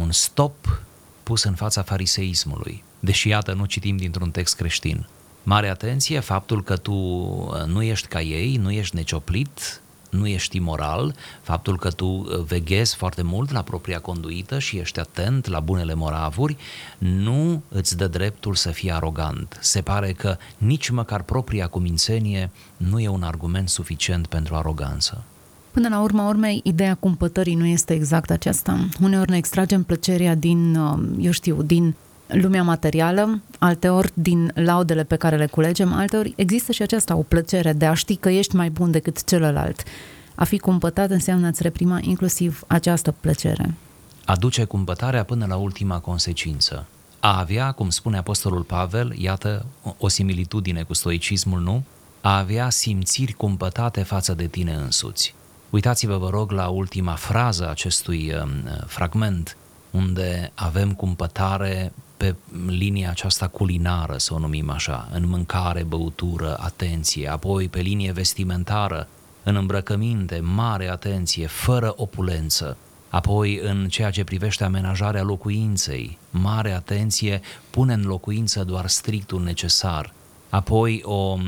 un 0.00 0.12
stop 0.12 0.82
pus 1.22 1.42
în 1.42 1.54
fața 1.54 1.82
fariseismului, 1.82 2.82
deși 3.00 3.28
iată 3.28 3.52
nu 3.52 3.64
citim 3.64 3.96
dintr-un 3.96 4.30
text 4.30 4.56
creștin. 4.56 5.06
Mare 5.42 5.68
atenție, 5.68 6.20
faptul 6.20 6.62
că 6.62 6.76
tu 6.76 6.92
uh, 6.92 7.64
nu 7.66 7.82
ești 7.82 8.06
ca 8.06 8.20
ei, 8.20 8.56
nu 8.56 8.70
ești 8.70 8.96
necioplit, 8.96 9.80
nu 10.14 10.26
ești 10.26 10.56
imoral, 10.56 11.14
faptul 11.42 11.78
că 11.78 11.90
tu 11.90 12.06
uh, 12.06 12.44
veghezi 12.46 12.96
foarte 12.96 13.22
mult 13.22 13.50
la 13.50 13.62
propria 13.62 13.98
conduită 13.98 14.58
și 14.58 14.76
ești 14.76 15.00
atent 15.00 15.46
la 15.46 15.60
bunele 15.60 15.94
moravuri, 15.94 16.56
nu 16.98 17.62
îți 17.68 17.96
dă 17.96 18.06
dreptul 18.06 18.54
să 18.54 18.70
fii 18.70 18.92
arogant. 18.92 19.58
Se 19.60 19.80
pare 19.80 20.12
că 20.12 20.36
nici 20.58 20.88
măcar 20.88 21.22
propria 21.22 21.66
cumințenie 21.66 22.50
nu 22.76 23.00
e 23.00 23.08
un 23.08 23.22
argument 23.22 23.68
suficient 23.68 24.26
pentru 24.26 24.54
aroganță. 24.54 25.24
Până 25.70 25.88
la 25.88 26.00
urma 26.00 26.28
urmei, 26.28 26.60
ideea 26.64 26.94
cumpătării 26.94 27.54
nu 27.54 27.66
este 27.66 27.94
exact 27.94 28.30
aceasta. 28.30 28.88
Uneori 29.00 29.30
ne 29.30 29.36
extragem 29.36 29.82
plăcerea 29.82 30.34
din, 30.34 30.76
uh, 30.76 30.98
eu 31.20 31.30
știu, 31.30 31.62
din 31.62 31.94
lumea 32.34 32.62
materială, 32.62 33.40
alteori 33.58 34.10
din 34.14 34.52
laudele 34.54 35.04
pe 35.04 35.16
care 35.16 35.36
le 35.36 35.46
culegem, 35.46 35.92
alteori 35.92 36.32
există 36.36 36.72
și 36.72 36.82
aceasta 36.82 37.16
o 37.16 37.22
plăcere 37.22 37.72
de 37.72 37.86
a 37.86 37.94
ști 37.94 38.16
că 38.16 38.28
ești 38.28 38.56
mai 38.56 38.70
bun 38.70 38.90
decât 38.90 39.24
celălalt. 39.24 39.82
A 40.34 40.44
fi 40.44 40.58
cumpătat 40.58 41.10
înseamnă 41.10 41.46
a-ți 41.46 41.62
reprima 41.62 41.98
inclusiv 42.02 42.62
această 42.66 43.14
plăcere. 43.20 43.74
Aduce 44.24 44.64
cumpătarea 44.64 45.24
până 45.24 45.46
la 45.46 45.56
ultima 45.56 45.98
consecință. 45.98 46.86
A 47.20 47.38
avea, 47.38 47.72
cum 47.72 47.90
spune 47.90 48.16
Apostolul 48.16 48.62
Pavel, 48.62 49.12
iată 49.16 49.66
o 49.98 50.08
similitudine 50.08 50.82
cu 50.82 50.94
stoicismul, 50.94 51.60
nu? 51.60 51.82
A 52.20 52.38
avea 52.38 52.70
simțiri 52.70 53.32
cumpătate 53.32 54.02
față 54.02 54.34
de 54.34 54.46
tine 54.46 54.72
însuți. 54.72 55.34
Uitați-vă, 55.70 56.16
vă 56.16 56.28
rog, 56.28 56.50
la 56.50 56.68
ultima 56.68 57.14
frază 57.14 57.70
acestui 57.70 58.32
uh, 58.34 58.48
fragment, 58.86 59.56
unde 59.90 60.50
avem 60.54 60.92
cumpătare 60.92 61.92
pe 62.16 62.34
linia 62.66 63.10
aceasta 63.10 63.48
culinară, 63.48 64.16
să 64.16 64.34
o 64.34 64.38
numim 64.38 64.70
așa, 64.70 65.08
în 65.12 65.28
mâncare, 65.28 65.82
băutură, 65.82 66.56
atenție, 66.60 67.28
apoi 67.28 67.68
pe 67.68 67.80
linie 67.80 68.12
vestimentară, 68.12 69.08
în 69.42 69.56
îmbrăcăminte, 69.56 70.40
mare 70.40 70.90
atenție, 70.90 71.46
fără 71.46 71.92
opulență, 71.96 72.76
apoi 73.08 73.58
în 73.62 73.88
ceea 73.88 74.10
ce 74.10 74.24
privește 74.24 74.64
amenajarea 74.64 75.22
locuinței, 75.22 76.18
mare 76.30 76.72
atenție, 76.72 77.40
pune 77.70 77.92
în 77.92 78.02
locuință 78.02 78.64
doar 78.64 78.86
strictul 78.86 79.42
necesar, 79.42 80.12
apoi 80.48 81.00
o 81.04 81.36
uh, 81.38 81.40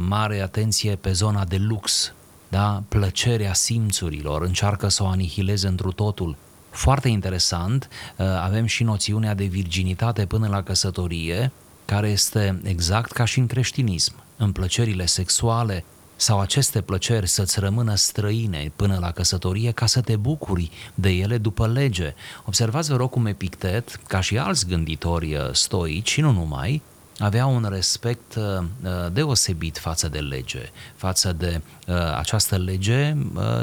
mare 0.00 0.40
atenție 0.40 0.94
pe 0.94 1.12
zona 1.12 1.44
de 1.44 1.56
lux, 1.56 2.14
da? 2.48 2.82
plăcerea 2.88 3.52
simțurilor, 3.52 4.42
încearcă 4.42 4.88
să 4.88 5.02
o 5.02 5.06
anihileze 5.06 5.66
întru 5.68 5.92
totul, 5.92 6.36
foarte 6.72 7.08
interesant, 7.08 7.88
uh, 8.16 8.26
avem 8.26 8.66
și 8.66 8.82
noțiunea 8.82 9.34
de 9.34 9.44
virginitate 9.44 10.26
până 10.26 10.48
la 10.48 10.62
căsătorie, 10.62 11.52
care 11.84 12.08
este 12.08 12.60
exact 12.64 13.12
ca 13.12 13.24
și 13.24 13.38
în 13.38 13.46
creștinism. 13.46 14.14
În 14.36 14.52
plăcerile 14.52 15.06
sexuale 15.06 15.84
sau 16.16 16.40
aceste 16.40 16.80
plăceri 16.80 17.28
să-ți 17.28 17.60
rămână 17.60 17.94
străine 17.94 18.72
până 18.76 18.98
la 19.00 19.10
căsătorie 19.10 19.70
ca 19.70 19.86
să 19.86 20.00
te 20.00 20.16
bucuri 20.16 20.70
de 20.94 21.10
ele 21.10 21.38
după 21.38 21.66
lege. 21.66 22.14
Observați, 22.44 22.90
vă 22.90 22.96
rog, 22.96 23.10
cum 23.10 23.26
Epictet, 23.26 24.00
ca 24.06 24.20
și 24.20 24.38
alți 24.38 24.66
gânditori 24.66 25.34
uh, 25.34 25.52
stoici 25.52 26.10
și 26.10 26.20
nu 26.20 26.30
numai, 26.30 26.82
avea 27.22 27.46
un 27.46 27.66
respect 27.70 28.34
uh, 28.34 28.44
uh, 28.82 29.12
deosebit 29.12 29.78
față 29.78 30.08
de 30.08 30.18
lege, 30.18 30.70
față 30.96 31.32
de 31.32 31.60
uh, 31.86 31.94
această 32.16 32.56
lege 32.56 33.16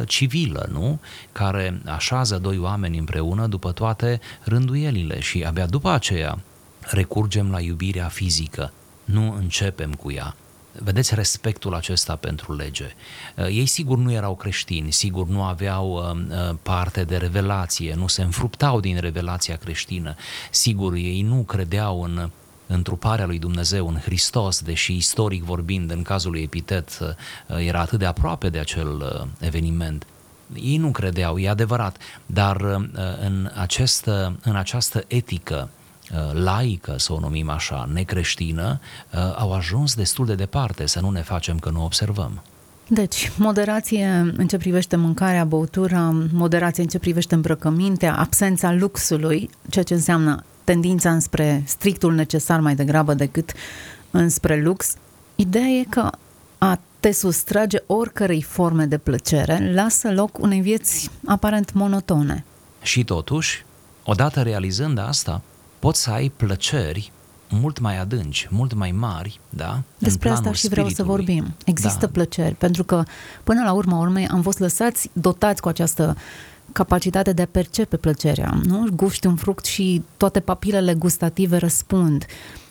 civilă, 0.05 0.67
nu? 0.71 0.99
Care 1.31 1.81
așează 1.85 2.37
doi 2.37 2.57
oameni 2.57 2.97
împreună 2.97 3.47
după 3.47 3.71
toate 3.71 4.19
rânduielile 4.43 5.19
și 5.19 5.43
abia 5.43 5.65
după 5.65 5.89
aceea 5.89 6.39
recurgem 6.79 7.51
la 7.51 7.59
iubirea 7.59 8.07
fizică. 8.07 8.73
Nu 9.05 9.33
începem 9.33 9.93
cu 9.93 10.11
ea. 10.11 10.35
Vedeți 10.71 11.15
respectul 11.15 11.73
acesta 11.75 12.15
pentru 12.15 12.55
lege. 12.55 12.95
Uh, 13.35 13.45
ei 13.45 13.65
sigur 13.65 13.97
nu 13.97 14.11
erau 14.11 14.35
creștini, 14.35 14.91
sigur 14.91 15.27
nu 15.27 15.43
aveau 15.43 15.93
uh, 15.93 16.55
parte 16.61 17.03
de 17.03 17.17
revelație, 17.17 17.93
nu 17.95 18.07
se 18.07 18.21
înfruptau 18.21 18.79
din 18.79 18.99
revelația 18.99 19.55
creștină, 19.55 20.15
sigur 20.51 20.93
ei 20.93 21.21
nu 21.21 21.43
credeau 21.43 22.01
în 22.01 22.29
întruparea 22.69 23.25
lui 23.25 23.39
Dumnezeu 23.39 23.87
în 23.87 23.95
Hristos, 23.95 24.61
deși 24.61 24.95
istoric 24.95 25.43
vorbind, 25.43 25.91
în 25.91 26.01
cazul 26.01 26.31
lui 26.31 26.41
Epitet, 26.41 27.15
era 27.57 27.79
atât 27.79 27.99
de 27.99 28.05
aproape 28.05 28.49
de 28.49 28.59
acel 28.59 29.27
eveniment. 29.39 30.05
Ei 30.53 30.77
nu 30.77 30.91
credeau, 30.91 31.37
e 31.37 31.49
adevărat, 31.49 31.97
dar 32.25 32.61
în, 33.21 33.51
acest, 33.55 34.09
în 34.41 34.55
această 34.55 35.03
etică 35.07 35.69
Uh, 36.13 36.41
laică, 36.43 36.95
să 36.97 37.13
o 37.13 37.19
numim 37.19 37.49
așa, 37.49 37.89
necreștină, 37.93 38.79
uh, 39.13 39.19
au 39.35 39.53
ajuns 39.53 39.95
destul 39.95 40.25
de 40.25 40.35
departe, 40.35 40.85
să 40.85 40.99
nu 40.99 41.09
ne 41.09 41.21
facem 41.21 41.59
că 41.59 41.69
nu 41.69 41.83
observăm. 41.83 42.43
Deci, 42.87 43.31
moderație 43.37 44.33
în 44.37 44.47
ce 44.47 44.57
privește 44.57 44.95
mâncarea, 44.95 45.45
băutura, 45.45 46.27
moderație 46.31 46.83
în 46.83 46.89
ce 46.89 46.99
privește 46.99 47.35
îmbrăcămintea, 47.35 48.17
absența 48.17 48.71
luxului, 48.71 49.49
ceea 49.69 49.83
ce 49.83 49.93
înseamnă 49.93 50.43
tendința 50.69 51.11
înspre 51.11 51.63
strictul 51.65 52.13
necesar 52.13 52.59
mai 52.59 52.75
degrabă 52.75 53.13
decât 53.13 53.53
înspre 54.11 54.61
lux. 54.61 54.93
Ideea 55.35 55.65
e 55.65 55.83
că 55.83 56.09
a 56.57 56.79
te 56.99 57.11
sustrage 57.11 57.77
oricărei 57.85 58.41
forme 58.41 58.85
de 58.85 58.97
plăcere 58.97 59.71
lasă 59.73 60.11
loc 60.11 60.37
unei 60.37 60.61
vieți 60.61 61.09
aparent 61.25 61.73
monotone. 61.73 62.43
Și 62.81 63.03
totuși, 63.03 63.65
odată 64.03 64.41
realizând 64.41 64.97
asta, 64.97 65.41
poți 65.79 66.01
să 66.01 66.09
ai 66.09 66.31
plăceri 66.35 67.11
mult 67.49 67.79
mai 67.79 67.99
adânci, 67.99 68.47
mult 68.49 68.73
mai 68.73 68.91
mari, 68.91 69.39
da? 69.49 69.81
Despre 69.97 70.29
asta 70.29 70.51
și 70.51 70.67
vreau 70.67 70.89
să 70.89 71.03
vorbim. 71.03 71.53
Există 71.65 72.05
da. 72.05 72.11
plăceri, 72.11 72.55
pentru 72.55 72.83
că 72.83 73.03
până 73.43 73.63
la 73.63 73.71
urma 73.71 73.99
urmei 73.99 74.27
am 74.27 74.41
fost 74.41 74.59
lăsați 74.59 75.09
dotați 75.13 75.61
cu 75.61 75.67
această 75.67 76.17
capacitate 76.73 77.33
de 77.33 77.41
a 77.41 77.47
percepe 77.51 77.97
plăcerea. 77.97 78.59
Nu? 78.63 78.85
Guști 78.95 79.27
un 79.27 79.35
fruct 79.35 79.65
și 79.65 80.01
toate 80.17 80.39
papilele 80.39 80.93
gustative 80.93 81.57
răspund. 81.57 82.25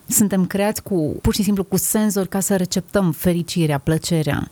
Suntem 0.06 0.46
creați 0.46 0.82
cu, 0.82 1.16
pur 1.22 1.34
și 1.34 1.42
simplu 1.42 1.64
cu 1.64 1.76
senzori 1.76 2.28
ca 2.28 2.40
să 2.40 2.56
receptăm 2.56 3.12
fericirea, 3.12 3.78
plăcerea. 3.78 4.50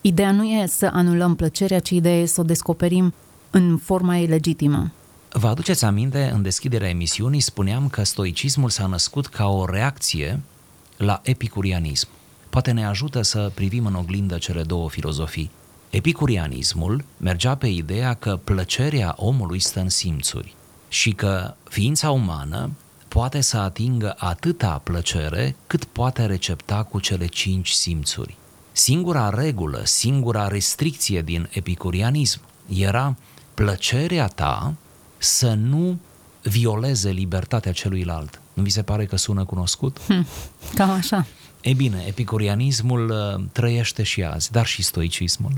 Ideea 0.00 0.30
nu 0.30 0.44
e 0.44 0.66
să 0.66 0.90
anulăm 0.92 1.34
plăcerea, 1.34 1.78
ci 1.78 1.90
ideea 1.90 2.20
e 2.20 2.26
să 2.26 2.40
o 2.40 2.44
descoperim 2.44 3.14
în 3.50 3.76
forma 3.76 4.16
ei 4.16 4.26
legitimă. 4.26 4.92
Vă 5.32 5.46
aduceți 5.48 5.84
aminte, 5.84 6.30
în 6.34 6.42
deschiderea 6.42 6.88
emisiunii 6.88 7.40
spuneam 7.40 7.88
că 7.88 8.02
stoicismul 8.02 8.70
s-a 8.70 8.86
născut 8.86 9.26
ca 9.26 9.48
o 9.48 9.64
reacție 9.64 10.40
la 10.96 11.20
epicurianism. 11.22 12.08
Poate 12.50 12.70
ne 12.70 12.86
ajută 12.86 13.22
să 13.22 13.50
privim 13.54 13.86
în 13.86 13.94
oglindă 13.94 14.38
cele 14.38 14.62
două 14.62 14.90
filozofii. 14.90 15.50
Epicurianismul 15.94 17.04
mergea 17.16 17.54
pe 17.54 17.66
ideea 17.66 18.14
că 18.14 18.40
plăcerea 18.44 19.14
omului 19.16 19.58
stă 19.58 19.80
în 19.80 19.88
simțuri 19.88 20.54
și 20.88 21.12
că 21.12 21.54
ființa 21.68 22.10
umană 22.10 22.70
poate 23.08 23.40
să 23.40 23.56
atingă 23.56 24.14
atâta 24.18 24.80
plăcere 24.84 25.56
cât 25.66 25.84
poate 25.84 26.26
recepta 26.26 26.82
cu 26.82 27.00
cele 27.00 27.26
cinci 27.26 27.70
simțuri. 27.70 28.36
Singura 28.72 29.30
regulă, 29.30 29.80
singura 29.84 30.48
restricție 30.48 31.22
din 31.22 31.48
epicurianism 31.52 32.40
era 32.68 33.16
plăcerea 33.54 34.26
ta 34.26 34.74
să 35.18 35.52
nu 35.52 35.98
violeze 36.42 37.10
libertatea 37.10 37.72
celuilalt. 37.72 38.40
Nu 38.52 38.62
vi 38.62 38.70
se 38.70 38.82
pare 38.82 39.06
că 39.06 39.16
sună 39.16 39.44
cunoscut? 39.44 39.98
Hm, 40.06 40.26
cam 40.74 40.90
așa. 40.90 41.26
E 41.60 41.72
bine, 41.72 42.04
epicurianismul 42.06 43.10
uh, 43.10 43.44
trăiește 43.52 44.02
și 44.02 44.22
azi, 44.22 44.50
dar 44.50 44.66
și 44.66 44.82
stoicismul. 44.82 45.52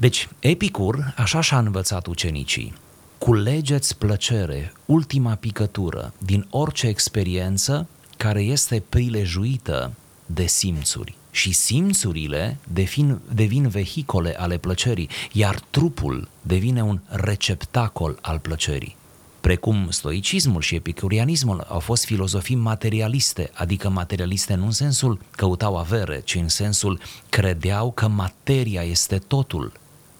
Deci, 0.00 0.28
Epicur 0.38 1.14
așa 1.16 1.40
și-a 1.40 1.58
învățat 1.58 2.06
ucenicii. 2.06 2.74
Culegeți 3.18 3.96
plăcere, 3.96 4.72
ultima 4.84 5.34
picătură, 5.34 6.12
din 6.18 6.46
orice 6.50 6.86
experiență 6.86 7.88
care 8.16 8.40
este 8.40 8.82
prilejuită 8.88 9.92
de 10.26 10.46
simțuri. 10.46 11.14
Și 11.30 11.52
simțurile 11.52 12.56
devin, 12.72 13.20
devin 13.34 13.68
vehicole 13.68 14.34
ale 14.38 14.56
plăcerii, 14.56 15.08
iar 15.32 15.60
trupul 15.70 16.28
devine 16.42 16.82
un 16.82 17.00
receptacol 17.08 18.18
al 18.22 18.38
plăcerii 18.38 18.96
precum 19.40 19.86
stoicismul 19.90 20.60
și 20.60 20.74
epicurianismul 20.74 21.64
au 21.68 21.78
fost 21.78 22.04
filozofii 22.04 22.56
materialiste, 22.56 23.50
adică 23.54 23.88
materialiste 23.88 24.54
nu 24.54 24.64
în 24.64 24.70
sensul 24.70 25.18
căutau 25.30 25.76
avere, 25.76 26.20
ci 26.24 26.34
în 26.34 26.48
sensul 26.48 27.00
credeau 27.28 27.90
că 27.90 28.08
materia 28.08 28.82
este 28.82 29.18
totul. 29.18 29.72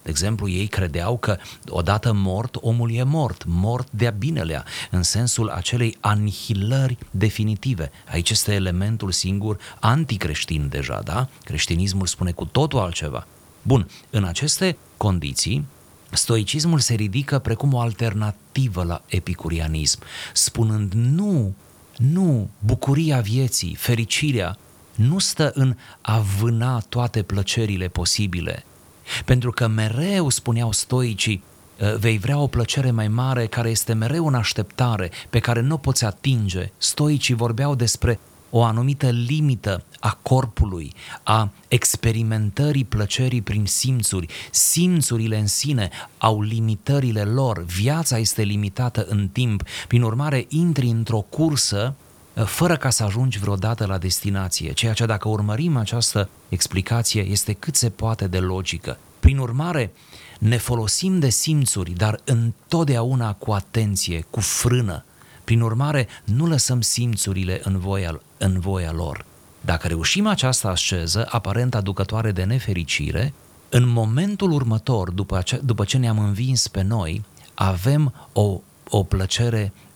De 0.08 0.14
exemplu, 0.14 0.48
ei 0.48 0.66
credeau 0.66 1.18
că 1.18 1.38
odată 1.68 2.12
mort, 2.12 2.56
omul 2.60 2.92
e 2.92 3.02
mort, 3.02 3.44
mort 3.46 3.88
de-a 3.90 4.10
binelea, 4.10 4.64
în 4.90 5.02
sensul 5.02 5.48
acelei 5.48 5.96
anihilări 6.00 6.98
definitive. 7.10 7.90
Aici 8.10 8.30
este 8.30 8.52
elementul 8.52 9.12
singur 9.12 9.58
anticreștin 9.80 10.68
deja, 10.68 11.00
da? 11.04 11.28
Creștinismul 11.44 12.06
spune 12.06 12.30
cu 12.30 12.44
totul 12.44 12.78
altceva. 12.78 13.26
Bun, 13.62 13.88
în 14.10 14.24
aceste 14.24 14.76
condiții, 14.96 15.66
Stoicismul 16.10 16.78
se 16.78 16.94
ridică 16.94 17.38
precum 17.38 17.72
o 17.72 17.80
alternativă 17.80 18.84
la 18.84 19.02
epicurianism, 19.06 20.00
spunând 20.32 20.92
nu, 20.92 21.54
nu, 21.96 22.50
bucuria 22.58 23.20
vieții, 23.20 23.74
fericirea, 23.74 24.56
nu 24.94 25.18
stă 25.18 25.50
în 25.54 25.76
a 26.00 26.18
vâna 26.18 26.78
toate 26.78 27.22
plăcerile 27.22 27.88
posibile. 27.88 28.64
Pentru 29.24 29.50
că 29.50 29.66
mereu, 29.66 30.28
spuneau 30.28 30.72
stoicii, 30.72 31.42
vei 31.98 32.18
vrea 32.18 32.38
o 32.38 32.46
plăcere 32.46 32.90
mai 32.90 33.08
mare 33.08 33.46
care 33.46 33.70
este 33.70 33.92
mereu 33.92 34.26
în 34.26 34.34
așteptare, 34.34 35.10
pe 35.30 35.38
care 35.38 35.60
nu 35.60 35.76
poți 35.76 36.04
atinge. 36.04 36.70
Stoicii 36.76 37.34
vorbeau 37.34 37.74
despre 37.74 38.18
o 38.50 38.64
anumită 38.64 39.10
limită 39.10 39.84
a 40.00 40.18
corpului, 40.22 40.92
a 41.22 41.50
experimentării 41.68 42.84
plăcerii 42.84 43.42
prin 43.42 43.66
simțuri. 43.66 44.26
Simțurile 44.50 45.38
în 45.38 45.46
sine 45.46 45.90
au 46.18 46.42
limitările 46.42 47.22
lor, 47.22 47.64
viața 47.64 48.18
este 48.18 48.42
limitată 48.42 49.06
în 49.08 49.28
timp, 49.28 49.62
prin 49.88 50.02
urmare 50.02 50.46
intri 50.48 50.86
într-o 50.86 51.20
cursă 51.20 51.94
uh, 51.96 52.06
fără 52.44 52.76
ca 52.76 52.90
să 52.90 53.04
ajungi 53.04 53.38
vreodată 53.38 53.86
la 53.86 53.98
destinație, 53.98 54.72
ceea 54.72 54.92
ce 54.92 55.06
dacă 55.06 55.28
urmărim 55.28 55.76
această 55.76 56.28
explicație 56.48 57.22
este 57.22 57.52
cât 57.52 57.76
se 57.76 57.90
poate 57.90 58.26
de 58.26 58.38
logică. 58.38 58.98
Prin 59.20 59.38
urmare, 59.38 59.92
ne 60.38 60.56
folosim 60.56 61.18
de 61.18 61.28
simțuri, 61.28 61.90
dar 61.90 62.20
întotdeauna 62.24 63.32
cu 63.32 63.52
atenție, 63.52 64.24
cu 64.30 64.40
frână, 64.40 65.04
prin 65.44 65.60
urmare, 65.60 66.08
nu 66.24 66.46
lăsăm 66.46 66.80
simțurile 66.80 67.60
în 67.64 67.78
voia, 67.78 68.20
în 68.38 68.60
voia 68.60 68.92
lor. 68.92 69.24
Dacă 69.60 69.86
reușim 69.86 70.26
această 70.26 70.68
asceză, 70.68 71.26
aparent 71.30 71.74
aducătoare 71.74 72.32
de 72.32 72.42
nefericire, 72.42 73.32
în 73.68 73.88
momentul 73.88 74.52
următor, 74.52 75.10
după 75.10 75.40
ce, 75.40 75.60
după 75.64 75.84
ce 75.84 75.98
ne-am 75.98 76.18
învins 76.18 76.68
pe 76.68 76.82
noi, 76.82 77.24
avem 77.54 78.14
o, 78.32 78.60
o 78.88 79.02
plăcere 79.02 79.72
uh, 79.74 79.87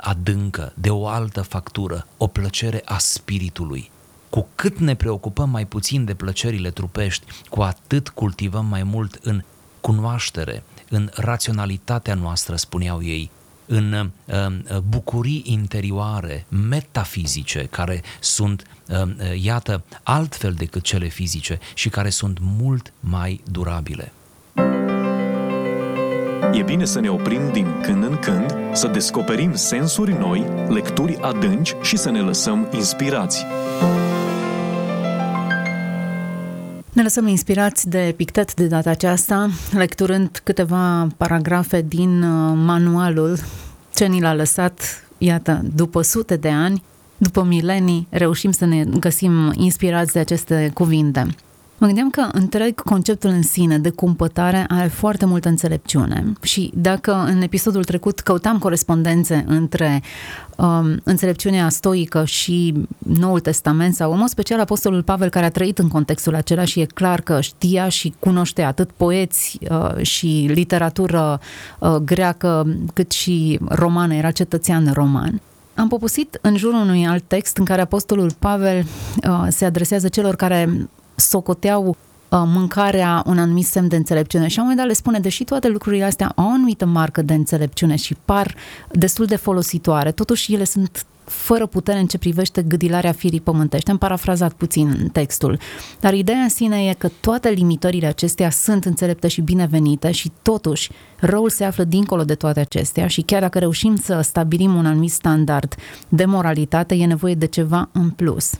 adâncă, 0.00 0.72
de 0.74 0.90
o 0.90 1.06
altă 1.06 1.42
factură, 1.42 2.06
o 2.16 2.26
plăcere 2.26 2.82
a 2.84 2.98
spiritului. 2.98 3.90
Cu 4.30 4.48
cât 4.54 4.78
ne 4.78 4.94
preocupăm 4.94 5.50
mai 5.50 5.66
puțin 5.66 6.04
de 6.04 6.14
plăcerile 6.14 6.70
trupești, 6.70 7.26
cu 7.48 7.62
atât 7.62 8.08
cultivăm 8.08 8.66
mai 8.66 8.82
mult 8.82 9.18
în 9.22 9.42
cunoaștere, 9.80 10.62
în 10.88 11.10
raționalitatea 11.14 12.14
noastră, 12.14 12.56
spuneau 12.56 13.02
ei, 13.02 13.30
în 13.66 14.10
uh, 14.24 14.78
bucurii 14.88 15.42
interioare, 15.46 16.46
metafizice, 16.48 17.66
care 17.70 18.02
sunt, 18.20 18.66
uh, 18.88 19.42
iată, 19.42 19.84
altfel 20.02 20.52
decât 20.52 20.82
cele 20.82 21.08
fizice 21.08 21.58
și 21.74 21.88
care 21.88 22.10
sunt 22.10 22.38
mult 22.40 22.92
mai 23.00 23.40
durabile. 23.50 24.12
E 26.56 26.62
bine 26.62 26.84
să 26.84 27.00
ne 27.00 27.08
oprim 27.08 27.40
din 27.52 27.66
când 27.82 28.02
în 28.02 28.16
când, 28.20 28.54
să 28.72 28.86
descoperim 28.86 29.54
sensuri 29.54 30.12
noi, 30.18 30.46
lecturi 30.68 31.16
adânci 31.20 31.76
și 31.82 31.96
să 31.96 32.10
ne 32.10 32.20
lăsăm 32.20 32.68
inspirați. 32.74 33.44
Ne 36.92 37.02
lăsăm 37.02 37.26
inspirați 37.26 37.88
de 37.88 38.14
Pictet 38.16 38.54
de 38.54 38.66
data 38.66 38.90
aceasta, 38.90 39.50
lecturând 39.72 40.40
câteva 40.44 41.06
paragrafe 41.16 41.84
din 41.88 42.22
uh, 42.22 42.52
manualul 42.64 43.38
ce 43.94 44.06
ni 44.06 44.20
l-a 44.20 44.34
lăsat, 44.34 44.80
iată, 45.18 45.60
după 45.74 46.02
sute 46.02 46.36
de 46.36 46.48
ani, 46.48 46.82
după 47.16 47.42
milenii, 47.42 48.06
reușim 48.10 48.50
să 48.50 48.64
ne 48.64 48.84
găsim 48.84 49.52
inspirați 49.56 50.12
de 50.12 50.18
aceste 50.18 50.70
cuvinte. 50.74 51.26
Mă 51.78 51.86
gândeam 51.86 52.10
că 52.10 52.28
întreg 52.32 52.80
conceptul 52.80 53.30
în 53.30 53.42
sine 53.42 53.78
de 53.78 53.90
cumpătare 53.90 54.64
are 54.68 54.88
foarte 54.88 55.26
multă 55.26 55.48
înțelepciune 55.48 56.32
și 56.42 56.70
dacă 56.74 57.12
în 57.12 57.42
episodul 57.42 57.84
trecut 57.84 58.20
căutam 58.20 58.58
corespondențe 58.58 59.44
între 59.46 60.02
um, 60.56 61.00
înțelepciunea 61.02 61.68
stoică 61.68 62.24
și 62.24 62.74
Noul 62.98 63.40
Testament 63.40 63.94
sau 63.94 64.12
în 64.12 64.18
mod 64.18 64.28
special 64.28 64.60
Apostolul 64.60 65.02
Pavel 65.02 65.28
care 65.28 65.46
a 65.46 65.50
trăit 65.50 65.78
în 65.78 65.88
contextul 65.88 66.34
acela 66.34 66.64
și 66.64 66.80
e 66.80 66.84
clar 66.84 67.20
că 67.20 67.40
știa 67.40 67.88
și 67.88 68.14
cunoște 68.18 68.62
atât 68.62 68.90
poeți 68.90 69.58
uh, 69.70 70.02
și 70.02 70.50
literatură 70.54 71.40
uh, 71.78 71.90
greacă 71.90 72.76
cât 72.94 73.10
și 73.10 73.58
romană, 73.68 74.14
era 74.14 74.30
cetățean 74.30 74.90
roman. 74.92 75.40
Am 75.74 75.88
popusit 75.88 76.38
în 76.40 76.56
jurul 76.56 76.80
unui 76.80 77.06
alt 77.06 77.24
text 77.26 77.56
în 77.56 77.64
care 77.64 77.80
Apostolul 77.80 78.30
Pavel 78.38 78.84
uh, 79.28 79.46
se 79.48 79.64
adresează 79.64 80.08
celor 80.08 80.36
care 80.36 80.88
socoteau 81.16 81.88
uh, 81.88 81.94
mâncarea 82.28 83.22
un 83.26 83.38
anumit 83.38 83.66
semn 83.66 83.88
de 83.88 83.96
înțelepciune 83.96 84.48
și 84.48 84.56
la 84.56 84.62
un 84.62 84.68
moment 84.68 84.86
dat 84.86 84.96
le 84.96 85.02
spune, 85.02 85.18
deși 85.18 85.44
toate 85.44 85.68
lucrurile 85.68 86.04
astea 86.04 86.32
au 86.34 86.46
o 86.46 86.50
anumită 86.50 86.84
marcă 86.86 87.22
de 87.22 87.34
înțelepciune 87.34 87.96
și 87.96 88.16
par 88.24 88.54
destul 88.92 89.24
de 89.24 89.36
folositoare, 89.36 90.12
totuși 90.12 90.54
ele 90.54 90.64
sunt 90.64 91.06
fără 91.26 91.66
putere 91.66 91.98
în 91.98 92.06
ce 92.06 92.18
privește 92.18 92.62
gâdilarea 92.62 93.12
firii 93.12 93.40
pământești. 93.40 93.90
Am 93.90 93.98
parafrazat 93.98 94.52
puțin 94.52 95.08
textul. 95.12 95.58
Dar 96.00 96.14
ideea 96.14 96.38
în 96.38 96.48
sine 96.48 96.88
e 96.88 96.94
că 96.98 97.08
toate 97.20 97.48
limitările 97.48 98.06
acestea 98.06 98.50
sunt 98.50 98.84
înțelepte 98.84 99.28
și 99.28 99.40
binevenite 99.40 100.10
și 100.10 100.32
totuși 100.42 100.90
răul 101.20 101.50
se 101.50 101.64
află 101.64 101.84
dincolo 101.84 102.24
de 102.24 102.34
toate 102.34 102.60
acestea 102.60 103.06
și 103.06 103.20
chiar 103.20 103.40
dacă 103.40 103.58
reușim 103.58 103.96
să 103.96 104.20
stabilim 104.20 104.74
un 104.74 104.86
anumit 104.86 105.12
standard 105.12 105.74
de 106.08 106.24
moralitate, 106.24 106.94
e 106.94 107.06
nevoie 107.06 107.34
de 107.34 107.46
ceva 107.46 107.88
în 107.92 108.10
plus. 108.10 108.52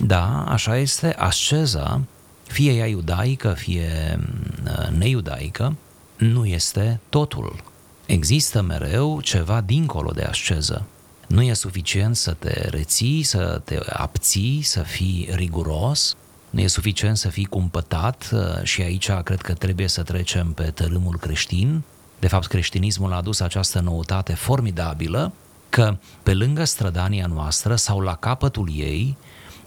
Da, 0.00 0.44
așa 0.44 0.76
este. 0.76 1.14
Asceza, 1.14 2.00
fie 2.46 2.72
ea 2.72 2.86
iudaică, 2.86 3.52
fie 3.52 4.18
mm, 4.18 4.98
neiudaică, 4.98 5.76
nu 6.16 6.46
este 6.46 7.00
totul. 7.08 7.64
Există 8.06 8.62
mereu 8.62 9.20
ceva 9.20 9.60
dincolo 9.60 10.10
de 10.10 10.22
asceză. 10.22 10.86
Nu 11.26 11.42
e 11.42 11.52
suficient 11.52 12.16
să 12.16 12.32
te 12.32 12.68
reții, 12.68 13.22
să 13.22 13.60
te 13.64 13.78
abții, 13.88 14.62
să 14.62 14.80
fii 14.80 15.28
riguros, 15.32 16.16
nu 16.50 16.60
e 16.60 16.66
suficient 16.66 17.16
să 17.16 17.28
fii 17.28 17.44
cumpătat 17.44 18.30
uh, 18.32 18.62
și 18.62 18.82
aici 18.82 19.10
cred 19.10 19.40
că 19.40 19.54
trebuie 19.54 19.88
să 19.88 20.02
trecem 20.02 20.52
pe 20.52 20.62
tărâmul 20.62 21.18
creștin. 21.18 21.82
De 22.18 22.28
fapt, 22.28 22.46
creștinismul 22.46 23.12
a 23.12 23.16
adus 23.16 23.40
această 23.40 23.80
noutate 23.80 24.34
formidabilă 24.34 25.32
că 25.68 25.96
pe 26.22 26.34
lângă 26.34 26.64
strădania 26.64 27.26
noastră 27.26 27.76
sau 27.76 28.00
la 28.00 28.14
capătul 28.14 28.68
ei 28.72 29.16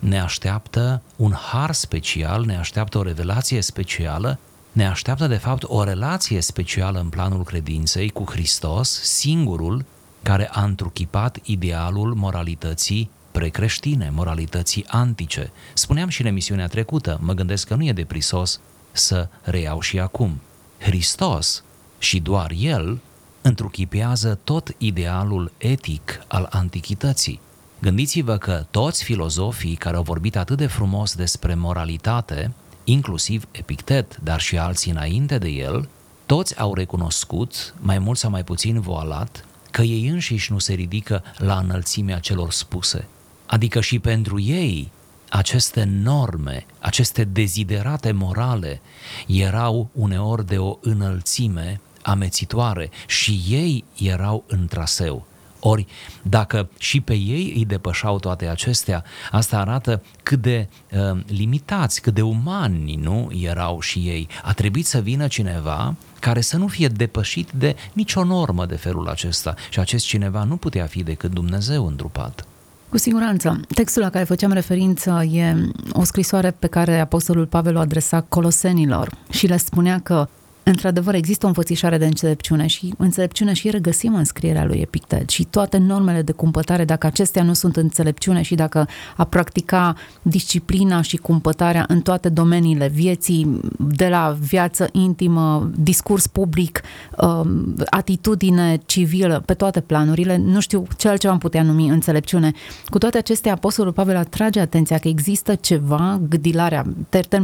ne 0.01 0.19
așteaptă 0.19 1.01
un 1.15 1.33
har 1.33 1.71
special, 1.71 2.45
ne 2.45 2.57
așteaptă 2.57 2.97
o 2.97 3.03
revelație 3.03 3.61
specială, 3.61 4.39
ne 4.71 4.87
așteaptă 4.87 5.27
de 5.27 5.35
fapt 5.35 5.63
o 5.63 5.83
relație 5.83 6.41
specială 6.41 6.99
în 6.99 7.09
planul 7.09 7.43
credinței 7.43 8.09
cu 8.09 8.23
Hristos, 8.29 9.01
singurul 9.01 9.85
care 10.23 10.49
a 10.51 10.63
întruchipat 10.63 11.39
idealul 11.43 12.13
moralității 12.13 13.09
precreștine, 13.31 14.11
moralității 14.13 14.85
antice. 14.87 15.51
Spuneam 15.73 16.09
și 16.09 16.21
în 16.21 16.27
emisiunea 16.27 16.67
trecută, 16.67 17.19
mă 17.21 17.33
gândesc 17.33 17.67
că 17.67 17.75
nu 17.75 17.85
e 17.85 17.93
deprisos 17.93 18.59
să 18.91 19.27
reiau 19.41 19.79
și 19.79 19.99
acum. 19.99 20.41
Hristos 20.79 21.63
și 21.99 22.19
doar 22.19 22.51
El 22.57 22.99
întruchipează 23.41 24.39
tot 24.43 24.75
idealul 24.77 25.51
etic 25.57 26.23
al 26.27 26.47
antichității. 26.51 27.39
Gândiți-vă 27.81 28.37
că 28.37 28.65
toți 28.71 29.03
filozofii 29.03 29.75
care 29.75 29.95
au 29.95 30.03
vorbit 30.03 30.35
atât 30.35 30.57
de 30.57 30.67
frumos 30.67 31.15
despre 31.15 31.55
moralitate, 31.55 32.51
inclusiv 32.83 33.47
Epictet, 33.51 34.17
dar 34.17 34.39
și 34.39 34.57
alții 34.57 34.91
înainte 34.91 35.37
de 35.37 35.47
el, 35.47 35.89
toți 36.25 36.59
au 36.59 36.73
recunoscut, 36.73 37.73
mai 37.79 37.99
mult 37.99 38.17
sau 38.17 38.29
mai 38.29 38.43
puțin 38.43 38.79
voalat, 38.79 39.45
că 39.71 39.81
ei 39.81 40.07
înșiși 40.07 40.51
nu 40.51 40.59
se 40.59 40.73
ridică 40.73 41.23
la 41.37 41.57
înălțimea 41.57 42.19
celor 42.19 42.51
spuse. 42.51 43.07
Adică 43.45 43.81
și 43.81 43.99
pentru 43.99 44.39
ei 44.39 44.91
aceste 45.29 45.83
norme, 45.83 46.65
aceste 46.79 47.23
deziderate 47.23 48.11
morale 48.11 48.81
erau 49.27 49.89
uneori 49.93 50.45
de 50.45 50.57
o 50.57 50.77
înălțime 50.81 51.81
amețitoare 52.01 52.89
și 53.07 53.41
ei 53.49 53.83
erau 53.97 54.43
în 54.47 54.67
traseu. 54.67 55.25
Ori, 55.63 55.85
dacă 56.21 56.69
și 56.77 57.01
pe 57.01 57.13
ei 57.13 57.53
îi 57.55 57.65
depășau 57.65 58.19
toate 58.19 58.47
acestea, 58.47 59.03
asta 59.31 59.59
arată 59.59 60.03
cât 60.23 60.41
de 60.41 60.67
uh, 60.91 61.19
limitați, 61.27 62.01
cât 62.01 62.13
de 62.13 62.21
umani 62.21 62.99
nu 63.01 63.31
erau 63.41 63.79
și 63.79 63.99
ei. 63.99 64.27
A 64.43 64.53
trebuit 64.53 64.85
să 64.85 64.99
vină 64.99 65.27
cineva 65.27 65.95
care 66.19 66.41
să 66.41 66.57
nu 66.57 66.67
fie 66.67 66.87
depășit 66.87 67.51
de 67.51 67.75
nicio 67.93 68.23
normă 68.23 68.65
de 68.65 68.75
felul 68.75 69.07
acesta. 69.07 69.53
Și 69.69 69.79
acest 69.79 70.05
cineva 70.05 70.43
nu 70.43 70.55
putea 70.55 70.85
fi 70.85 71.03
decât 71.03 71.33
Dumnezeu 71.33 71.87
întrupat. 71.87 72.45
Cu 72.89 72.97
siguranță. 72.97 73.59
Textul 73.75 74.01
la 74.01 74.09
care 74.09 74.23
făceam 74.23 74.51
referință 74.51 75.23
e 75.31 75.69
o 75.91 76.03
scrisoare 76.03 76.51
pe 76.51 76.67
care 76.67 76.99
Apostolul 76.99 77.45
Pavel 77.45 77.75
o 77.75 77.79
adresa 77.79 78.21
colosenilor 78.21 79.11
și 79.29 79.47
le 79.47 79.57
spunea 79.57 79.99
că 79.99 80.27
Într-adevăr, 80.63 81.13
există 81.13 81.45
o 81.45 81.47
înfățișare 81.47 81.97
de 81.97 82.05
înțelepciune 82.05 82.67
și 82.67 82.93
înțelepciune 82.97 83.53
și 83.53 83.69
regăsim 83.69 84.15
în 84.15 84.23
scrierea 84.23 84.65
lui 84.65 84.79
Epictet 84.79 85.29
și 85.29 85.43
toate 85.43 85.77
normele 85.77 86.21
de 86.21 86.31
cumpătare, 86.31 86.85
dacă 86.85 87.07
acestea 87.07 87.43
nu 87.43 87.53
sunt 87.53 87.75
înțelepciune 87.75 88.41
și 88.41 88.55
dacă 88.55 88.87
a 89.15 89.23
practica 89.23 89.95
disciplina 90.21 91.01
și 91.01 91.17
cumpătarea 91.17 91.85
în 91.87 92.01
toate 92.01 92.29
domeniile 92.29 92.87
vieții, 92.87 93.59
de 93.77 94.07
la 94.07 94.37
viață 94.39 94.89
intimă, 94.91 95.69
discurs 95.75 96.27
public, 96.27 96.81
um, 97.17 97.75
atitudine 97.89 98.81
civilă, 98.85 99.43
pe 99.45 99.53
toate 99.53 99.79
planurile, 99.79 100.37
nu 100.37 100.59
știu 100.59 100.87
ce 100.97 101.07
altceva 101.07 101.33
am 101.33 101.39
putea 101.39 101.63
numi 101.63 101.87
înțelepciune. 101.87 102.51
Cu 102.85 102.97
toate 102.97 103.17
acestea, 103.17 103.53
Apostolul 103.53 103.91
Pavel 103.91 104.15
atrage 104.15 104.59
atenția 104.59 104.97
că 104.97 105.07
există 105.07 105.55
ceva, 105.55 106.19
gâdilarea, 106.29 106.85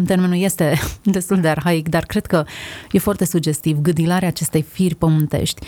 termenul 0.05 0.37
este 0.37 0.79
destul 1.03 1.39
de 1.39 1.47
arhaic, 1.47 1.89
dar 1.89 2.03
cred 2.03 2.25
că 2.25 2.45
e 2.91 2.99
foarte 3.07 3.25
sugestiv, 3.25 3.77
gâdilarea 3.81 4.27
acestei 4.27 4.61
firi 4.61 4.95
pământești. 4.95 5.61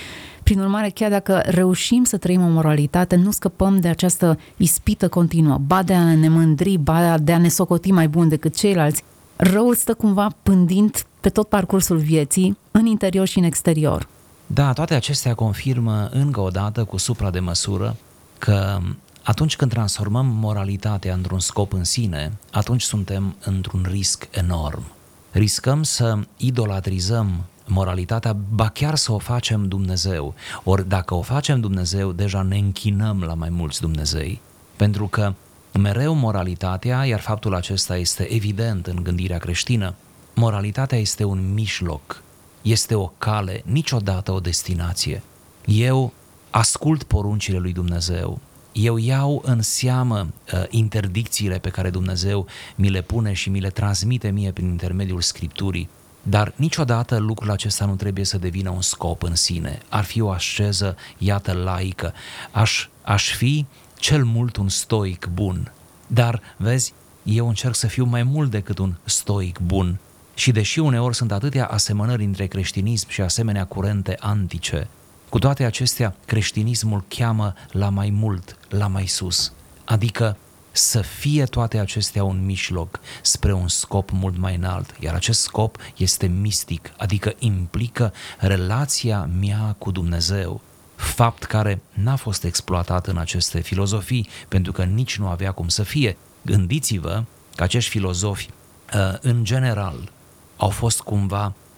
Prin 0.43 0.60
urmare, 0.60 0.89
chiar 0.89 1.10
dacă 1.10 1.41
reușim 1.45 2.04
să 2.04 2.17
trăim 2.17 2.41
o 2.41 2.47
moralitate, 2.47 3.15
nu 3.15 3.32
scăpăm 3.32 3.80
de 3.80 3.88
această 3.88 4.39
ispită 4.58 5.08
continuă, 5.08 5.58
ba 5.58 5.84
de 5.84 5.93
a 5.93 6.15
ne 6.15 6.30
mândri, 6.30 6.78
ba 6.78 7.17
de 7.17 7.34
a 7.34 7.38
ne 7.38 7.47
socoti 7.47 7.91
mai 7.91 8.08
bun 8.08 8.28
decât 8.28 8.56
ceilalți. 8.56 9.04
Răul 9.36 9.75
stă 9.75 9.93
cumva 9.93 10.28
pândind 10.43 11.06
pe 11.19 11.30
tot 11.30 11.47
parcursul 11.47 11.97
vieții, 11.97 12.58
în 12.71 12.86
interior 12.86 13.28
și 13.28 13.38
în 13.38 13.43
exterior. 13.43 14.08
Da, 14.45 14.73
toate 14.73 14.93
acestea 14.93 15.34
confirmă 15.34 16.10
încă 16.12 16.39
o 16.39 16.49
dată 16.49 16.84
cu 16.84 16.97
supra 16.97 17.30
de 17.30 17.39
măsură 17.39 17.95
că 18.38 18.80
atunci 19.23 19.56
când 19.56 19.71
transformăm 19.71 20.25
moralitatea 20.25 21.13
într-un 21.13 21.39
scop 21.39 21.73
în 21.73 21.84
sine, 21.84 22.32
atunci 22.52 22.82
suntem 22.82 23.36
într-un 23.45 23.86
risc 23.89 24.28
enorm 24.32 24.84
riscăm 25.31 25.83
să 25.83 26.19
idolatrizăm 26.37 27.45
moralitatea, 27.67 28.35
ba 28.53 28.69
chiar 28.69 28.95
să 28.95 29.11
o 29.11 29.17
facem 29.17 29.67
Dumnezeu. 29.67 30.33
Ori 30.63 30.87
dacă 30.87 31.13
o 31.13 31.21
facem 31.21 31.59
Dumnezeu, 31.59 32.11
deja 32.11 32.41
ne 32.41 32.57
închinăm 32.57 33.21
la 33.21 33.33
mai 33.33 33.49
mulți 33.49 33.81
Dumnezei, 33.81 34.41
pentru 34.75 35.07
că 35.07 35.33
mereu 35.73 36.13
moralitatea, 36.13 37.05
iar 37.05 37.19
faptul 37.19 37.55
acesta 37.55 37.97
este 37.97 38.33
evident 38.33 38.87
în 38.87 39.03
gândirea 39.03 39.37
creștină, 39.37 39.95
moralitatea 40.35 40.97
este 40.97 41.23
un 41.23 41.53
mijloc, 41.53 42.23
este 42.61 42.95
o 42.95 43.11
cale, 43.17 43.61
niciodată 43.65 44.31
o 44.31 44.39
destinație. 44.39 45.23
Eu 45.65 46.13
ascult 46.49 47.03
poruncile 47.03 47.57
lui 47.57 47.73
Dumnezeu, 47.73 48.39
eu 48.79 48.97
iau 48.97 49.41
în 49.45 49.61
seamă 49.61 50.27
uh, 50.53 50.63
interdicțiile 50.69 51.57
pe 51.57 51.69
care 51.69 51.89
Dumnezeu 51.89 52.47
mi 52.75 52.89
le 52.89 53.01
pune 53.01 53.33
și 53.33 53.49
mi 53.49 53.59
le 53.59 53.69
transmite 53.69 54.29
mie 54.29 54.51
prin 54.51 54.67
intermediul 54.67 55.21
Scripturii, 55.21 55.89
dar 56.23 56.53
niciodată 56.55 57.17
lucrul 57.17 57.51
acesta 57.51 57.85
nu 57.85 57.95
trebuie 57.95 58.25
să 58.25 58.37
devină 58.37 58.69
un 58.69 58.81
scop 58.81 59.23
în 59.23 59.35
sine. 59.35 59.79
Ar 59.89 60.03
fi 60.03 60.21
o 60.21 60.29
așeză, 60.29 60.95
iată, 61.17 61.51
laică. 61.51 62.13
Aș, 62.51 62.87
aș 63.01 63.35
fi 63.35 63.65
cel 63.97 64.23
mult 64.23 64.55
un 64.55 64.69
stoic 64.69 65.29
bun. 65.33 65.71
Dar, 66.07 66.41
vezi, 66.57 66.93
eu 67.23 67.47
încerc 67.47 67.75
să 67.75 67.87
fiu 67.87 68.05
mai 68.05 68.23
mult 68.23 68.51
decât 68.51 68.77
un 68.77 68.95
stoic 69.03 69.59
bun. 69.59 69.99
Și 70.33 70.51
deși 70.51 70.79
uneori 70.79 71.15
sunt 71.15 71.31
atâtea 71.31 71.65
asemănări 71.65 72.23
între 72.23 72.45
creștinism 72.45 73.09
și 73.09 73.21
asemenea 73.21 73.65
curente 73.65 74.15
antice, 74.19 74.87
cu 75.29 75.39
toate 75.39 75.63
acestea, 75.63 76.15
creștinismul 76.25 77.03
cheamă 77.07 77.53
la 77.71 77.89
mai 77.89 78.09
mult, 78.09 78.57
la 78.69 78.87
mai 78.87 79.05
sus, 79.05 79.51
adică 79.85 80.37
să 80.71 81.01
fie 81.01 81.43
toate 81.43 81.79
acestea 81.79 82.23
un 82.23 82.45
mijloc 82.45 82.99
spre 83.21 83.53
un 83.53 83.67
scop 83.67 84.09
mult 84.11 84.37
mai 84.37 84.55
înalt, 84.55 84.95
iar 84.99 85.13
acest 85.13 85.41
scop 85.41 85.77
este 85.97 86.27
mistic, 86.27 86.91
adică 86.97 87.33
implică 87.39 88.13
relația 88.37 89.29
mea 89.39 89.75
cu 89.77 89.91
Dumnezeu, 89.91 90.61
fapt 90.95 91.43
care 91.43 91.81
n-a 91.93 92.15
fost 92.15 92.43
exploatat 92.43 93.07
în 93.07 93.17
aceste 93.17 93.59
filozofii, 93.59 94.29
pentru 94.47 94.71
că 94.71 94.83
nici 94.83 95.17
nu 95.17 95.27
avea 95.27 95.51
cum 95.51 95.67
să 95.67 95.83
fie. 95.83 96.17
Gândiți-vă 96.41 97.23
că 97.55 97.63
acești 97.63 97.89
filozofi 97.89 98.49
uh, 98.93 99.13
în 99.21 99.43
general, 99.43 100.11
au 100.57 100.69
fost 100.69 101.01
cumva 101.01 101.45
uh, 101.45 101.68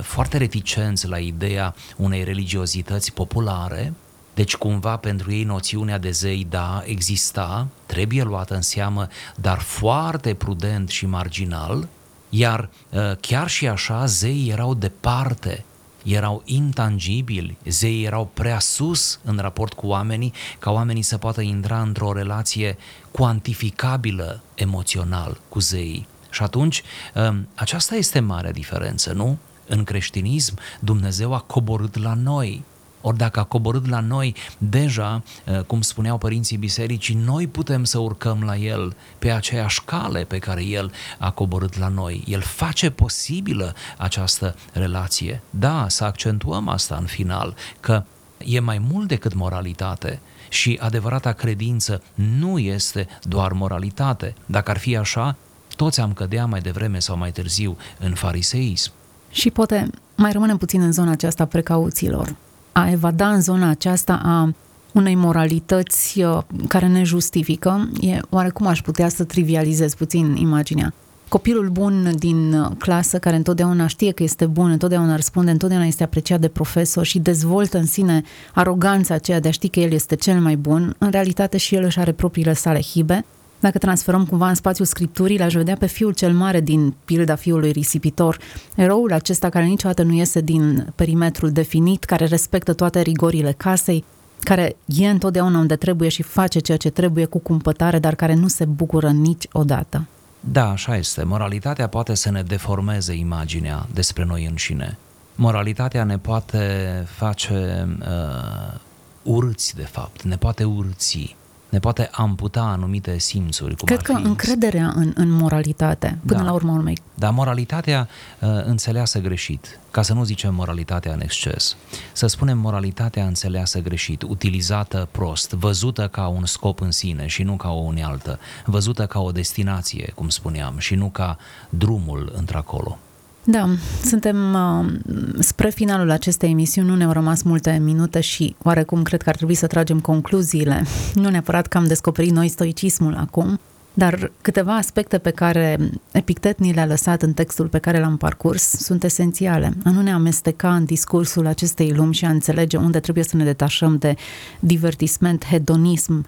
foarte 0.00 0.36
reticenți 0.36 1.08
la 1.08 1.18
ideea 1.18 1.74
unei 1.96 2.24
religiozități 2.24 3.12
populare, 3.12 3.92
deci 4.34 4.56
cumva 4.56 4.96
pentru 4.96 5.32
ei 5.32 5.42
noțiunea 5.42 5.98
de 5.98 6.10
zei, 6.10 6.46
da, 6.50 6.82
exista, 6.86 7.66
trebuie 7.86 8.22
luată 8.22 8.54
în 8.54 8.62
seamă, 8.62 9.08
dar 9.36 9.58
foarte 9.58 10.34
prudent 10.34 10.88
și 10.88 11.06
marginal, 11.06 11.88
iar 12.28 12.68
uh, 12.90 13.00
chiar 13.20 13.48
și 13.48 13.68
așa 13.68 14.06
zeii 14.06 14.50
erau 14.50 14.74
departe, 14.74 15.64
erau 16.04 16.42
intangibili, 16.44 17.56
zeii 17.64 18.04
erau 18.04 18.30
prea 18.34 18.58
sus 18.58 19.20
în 19.24 19.38
raport 19.38 19.72
cu 19.72 19.86
oamenii, 19.86 20.32
ca 20.58 20.70
oamenii 20.70 21.02
să 21.02 21.18
poată 21.18 21.40
intra 21.40 21.80
într-o 21.80 22.12
relație 22.12 22.76
cuantificabilă 23.10 24.42
emoțional 24.54 25.40
cu 25.48 25.60
zeii. 25.60 26.06
Și 26.34 26.42
atunci, 26.42 26.82
um, 27.14 27.48
aceasta 27.54 27.94
este 27.94 28.20
marea 28.20 28.52
diferență, 28.52 29.12
nu? 29.12 29.38
În 29.66 29.84
creștinism, 29.84 30.58
Dumnezeu 30.80 31.34
a 31.34 31.38
coborât 31.38 32.02
la 32.02 32.14
noi, 32.14 32.64
ori 33.00 33.16
dacă 33.16 33.40
a 33.40 33.44
coborât 33.44 33.88
la 33.88 34.00
noi, 34.00 34.34
deja, 34.58 35.22
uh, 35.46 35.60
cum 35.60 35.80
spuneau 35.80 36.18
părinții 36.18 36.56
bisericii, 36.56 37.14
noi 37.14 37.46
putem 37.46 37.84
să 37.84 37.98
urcăm 37.98 38.42
la 38.42 38.56
El 38.56 38.96
pe 39.18 39.30
aceeași 39.30 39.82
cale 39.84 40.24
pe 40.24 40.38
care 40.38 40.64
El 40.64 40.92
a 41.18 41.30
coborât 41.30 41.78
la 41.78 41.88
noi. 41.88 42.24
El 42.26 42.40
face 42.40 42.90
posibilă 42.90 43.74
această 43.96 44.56
relație. 44.72 45.42
Da, 45.50 45.86
să 45.88 46.04
accentuăm 46.04 46.68
asta 46.68 46.96
în 46.96 47.06
final, 47.06 47.54
că 47.80 48.04
e 48.38 48.60
mai 48.60 48.78
mult 48.78 49.08
decât 49.08 49.34
moralitate 49.34 50.20
și 50.48 50.78
adevărata 50.80 51.32
credință 51.32 52.02
nu 52.14 52.58
este 52.58 53.08
doar 53.22 53.52
moralitate. 53.52 54.34
Dacă 54.46 54.70
ar 54.70 54.78
fi 54.78 54.96
așa, 54.96 55.36
toți 55.76 56.00
am 56.00 56.12
cădea 56.12 56.46
mai 56.46 56.60
devreme 56.60 56.98
sau 56.98 57.16
mai 57.16 57.32
târziu 57.32 57.76
în 57.98 58.14
fariseism. 58.14 58.92
Și 59.30 59.50
poate 59.50 59.90
mai 60.16 60.32
rămânem 60.32 60.56
puțin 60.56 60.80
în 60.80 60.92
zona 60.92 61.10
aceasta 61.10 61.44
precauțiilor. 61.44 62.34
A 62.72 62.90
evada 62.90 63.28
în 63.28 63.40
zona 63.40 63.68
aceasta 63.68 64.20
a 64.24 64.52
unei 64.92 65.14
moralități 65.14 66.22
uh, 66.22 66.42
care 66.68 66.86
ne 66.86 67.02
justifică, 67.02 67.90
e 68.00 68.20
oarecum 68.30 68.66
aș 68.66 68.80
putea 68.80 69.08
să 69.08 69.24
trivializez 69.24 69.94
puțin 69.94 70.36
imaginea. 70.36 70.92
Copilul 71.28 71.68
bun 71.68 72.14
din 72.18 72.52
uh, 72.52 72.70
clasă, 72.78 73.18
care 73.18 73.36
întotdeauna 73.36 73.86
știe 73.86 74.12
că 74.12 74.22
este 74.22 74.46
bun, 74.46 74.70
întotdeauna 74.70 75.14
răspunde, 75.14 75.50
întotdeauna 75.50 75.86
este 75.86 76.02
apreciat 76.02 76.40
de 76.40 76.48
profesor 76.48 77.04
și 77.04 77.18
dezvoltă 77.18 77.78
în 77.78 77.86
sine 77.86 78.22
aroganța 78.52 79.14
aceea 79.14 79.40
de 79.40 79.48
a 79.48 79.50
ști 79.50 79.68
că 79.68 79.80
el 79.80 79.92
este 79.92 80.16
cel 80.16 80.40
mai 80.40 80.56
bun, 80.56 80.94
în 80.98 81.10
realitate 81.10 81.56
și 81.56 81.74
el 81.74 81.84
își 81.84 81.98
are 81.98 82.12
propriile 82.12 82.52
sale 82.52 82.80
hibe 82.80 83.24
dacă 83.60 83.78
transferăm 83.78 84.26
cumva 84.26 84.48
în 84.48 84.54
spațiul 84.54 84.86
scripturii, 84.86 85.38
l-aș 85.38 85.54
vedea 85.54 85.76
pe 85.76 85.86
fiul 85.86 86.12
cel 86.12 86.32
mare 86.32 86.60
din 86.60 86.94
pilda 87.04 87.34
fiului 87.34 87.70
risipitor, 87.70 88.38
eroul 88.74 89.12
acesta 89.12 89.48
care 89.48 89.64
niciodată 89.64 90.02
nu 90.02 90.12
iese 90.12 90.40
din 90.40 90.92
perimetrul 90.94 91.50
definit, 91.50 92.04
care 92.04 92.24
respectă 92.24 92.72
toate 92.72 93.00
rigorile 93.00 93.52
casei, 93.52 94.04
care 94.40 94.76
e 94.86 95.08
întotdeauna 95.08 95.58
unde 95.58 95.76
trebuie 95.76 96.08
și 96.08 96.22
face 96.22 96.58
ceea 96.58 96.76
ce 96.76 96.90
trebuie 96.90 97.24
cu 97.24 97.38
cumpătare, 97.38 97.98
dar 97.98 98.14
care 98.14 98.34
nu 98.34 98.48
se 98.48 98.64
bucură 98.64 99.10
niciodată. 99.10 100.06
Da, 100.40 100.70
așa 100.70 100.96
este. 100.96 101.22
Moralitatea 101.22 101.86
poate 101.86 102.14
să 102.14 102.30
ne 102.30 102.42
deformeze 102.42 103.14
imaginea 103.14 103.86
despre 103.94 104.24
noi 104.24 104.46
înșine. 104.50 104.98
Moralitatea 105.34 106.04
ne 106.04 106.18
poate 106.18 106.86
face 107.06 107.88
uh, 108.00 108.78
urâți, 109.22 109.76
de 109.76 109.82
fapt, 109.82 110.22
ne 110.22 110.36
poate 110.36 110.64
urți 110.64 111.36
ne 111.74 111.80
poate 111.80 112.08
amputa 112.12 112.62
anumite 112.62 113.18
simțuri. 113.18 113.76
Cum 113.76 113.86
Cred 113.86 114.00
că 114.00 114.14
fi... 114.16 114.22
încrederea 114.22 114.92
în, 114.94 115.12
în 115.14 115.30
moralitate, 115.30 116.18
până 116.26 116.38
da. 116.38 116.44
la 116.44 116.52
urmă 116.52 116.72
urmei. 116.72 116.98
Dar 117.14 117.32
moralitatea 117.32 118.08
uh, 118.40 118.48
înțeleasă 118.64 119.18
greșit, 119.18 119.80
ca 119.90 120.02
să 120.02 120.12
nu 120.12 120.24
zicem 120.24 120.54
moralitatea 120.54 121.12
în 121.12 121.20
exces. 121.20 121.76
Să 122.12 122.26
spunem 122.26 122.58
moralitatea 122.58 123.26
înțeleasă 123.26 123.80
greșit, 123.80 124.22
utilizată 124.22 125.08
prost, 125.10 125.50
văzută 125.50 126.08
ca 126.08 126.26
un 126.26 126.44
scop 126.46 126.80
în 126.80 126.90
sine 126.90 127.26
și 127.26 127.42
nu 127.42 127.56
ca 127.56 127.70
o 127.70 127.80
unealtă, 127.80 128.38
văzută 128.64 129.06
ca 129.06 129.20
o 129.20 129.32
destinație, 129.32 130.12
cum 130.14 130.28
spuneam, 130.28 130.78
și 130.78 130.94
nu 130.94 131.08
ca 131.08 131.38
drumul 131.68 132.32
într-acolo. 132.36 132.98
Da, 133.46 133.68
suntem 134.04 134.54
uh, 134.54 134.92
spre 135.38 135.68
finalul 135.68 136.10
acestei 136.10 136.50
emisiuni, 136.50 136.88
nu 136.88 136.96
ne-au 136.96 137.12
rămas 137.12 137.42
multe 137.42 137.80
minute 137.82 138.20
și 138.20 138.56
oarecum 138.62 139.02
cred 139.02 139.22
că 139.22 139.28
ar 139.28 139.36
trebui 139.36 139.54
să 139.54 139.66
tragem 139.66 140.00
concluziile. 140.00 140.84
Nu 141.14 141.28
neapărat 141.28 141.66
că 141.66 141.78
am 141.78 141.86
descoperit 141.86 142.30
noi 142.30 142.48
stoicismul 142.48 143.14
acum, 143.14 143.60
dar 143.94 144.30
câteva 144.40 144.76
aspecte 144.76 145.18
pe 145.18 145.30
care 145.30 145.78
Epictet 146.12 146.58
ni 146.58 146.72
le-a 146.72 146.86
lăsat 146.86 147.22
în 147.22 147.32
textul 147.32 147.66
pe 147.66 147.78
care 147.78 148.00
l-am 148.00 148.16
parcurs 148.16 148.62
sunt 148.62 149.04
esențiale. 149.04 149.72
A 149.84 149.90
nu 149.90 150.02
ne 150.02 150.12
amesteca 150.12 150.74
în 150.74 150.84
discursul 150.84 151.46
acestei 151.46 151.92
lumi 151.92 152.14
și 152.14 152.24
a 152.24 152.30
înțelege 152.30 152.76
unde 152.76 153.00
trebuie 153.00 153.24
să 153.24 153.36
ne 153.36 153.44
detașăm 153.44 153.96
de 153.96 154.14
divertisment, 154.60 155.44
hedonism, 155.44 156.26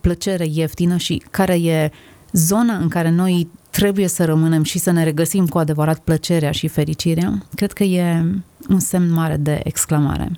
plăcere 0.00 0.46
ieftină 0.50 0.96
și 0.96 1.22
care 1.30 1.54
e 1.54 1.90
zona 2.32 2.76
în 2.76 2.88
care 2.88 3.10
noi 3.10 3.48
trebuie 3.76 4.08
să 4.08 4.24
rămânem 4.24 4.62
și 4.62 4.78
să 4.78 4.90
ne 4.90 5.04
regăsim 5.04 5.46
cu 5.46 5.58
adevărat 5.58 5.98
plăcerea 5.98 6.50
și 6.50 6.68
fericirea, 6.68 7.42
cred 7.54 7.72
că 7.72 7.82
e 7.82 8.24
un 8.68 8.78
semn 8.78 9.10
mare 9.10 9.36
de 9.36 9.60
exclamare. 9.64 10.30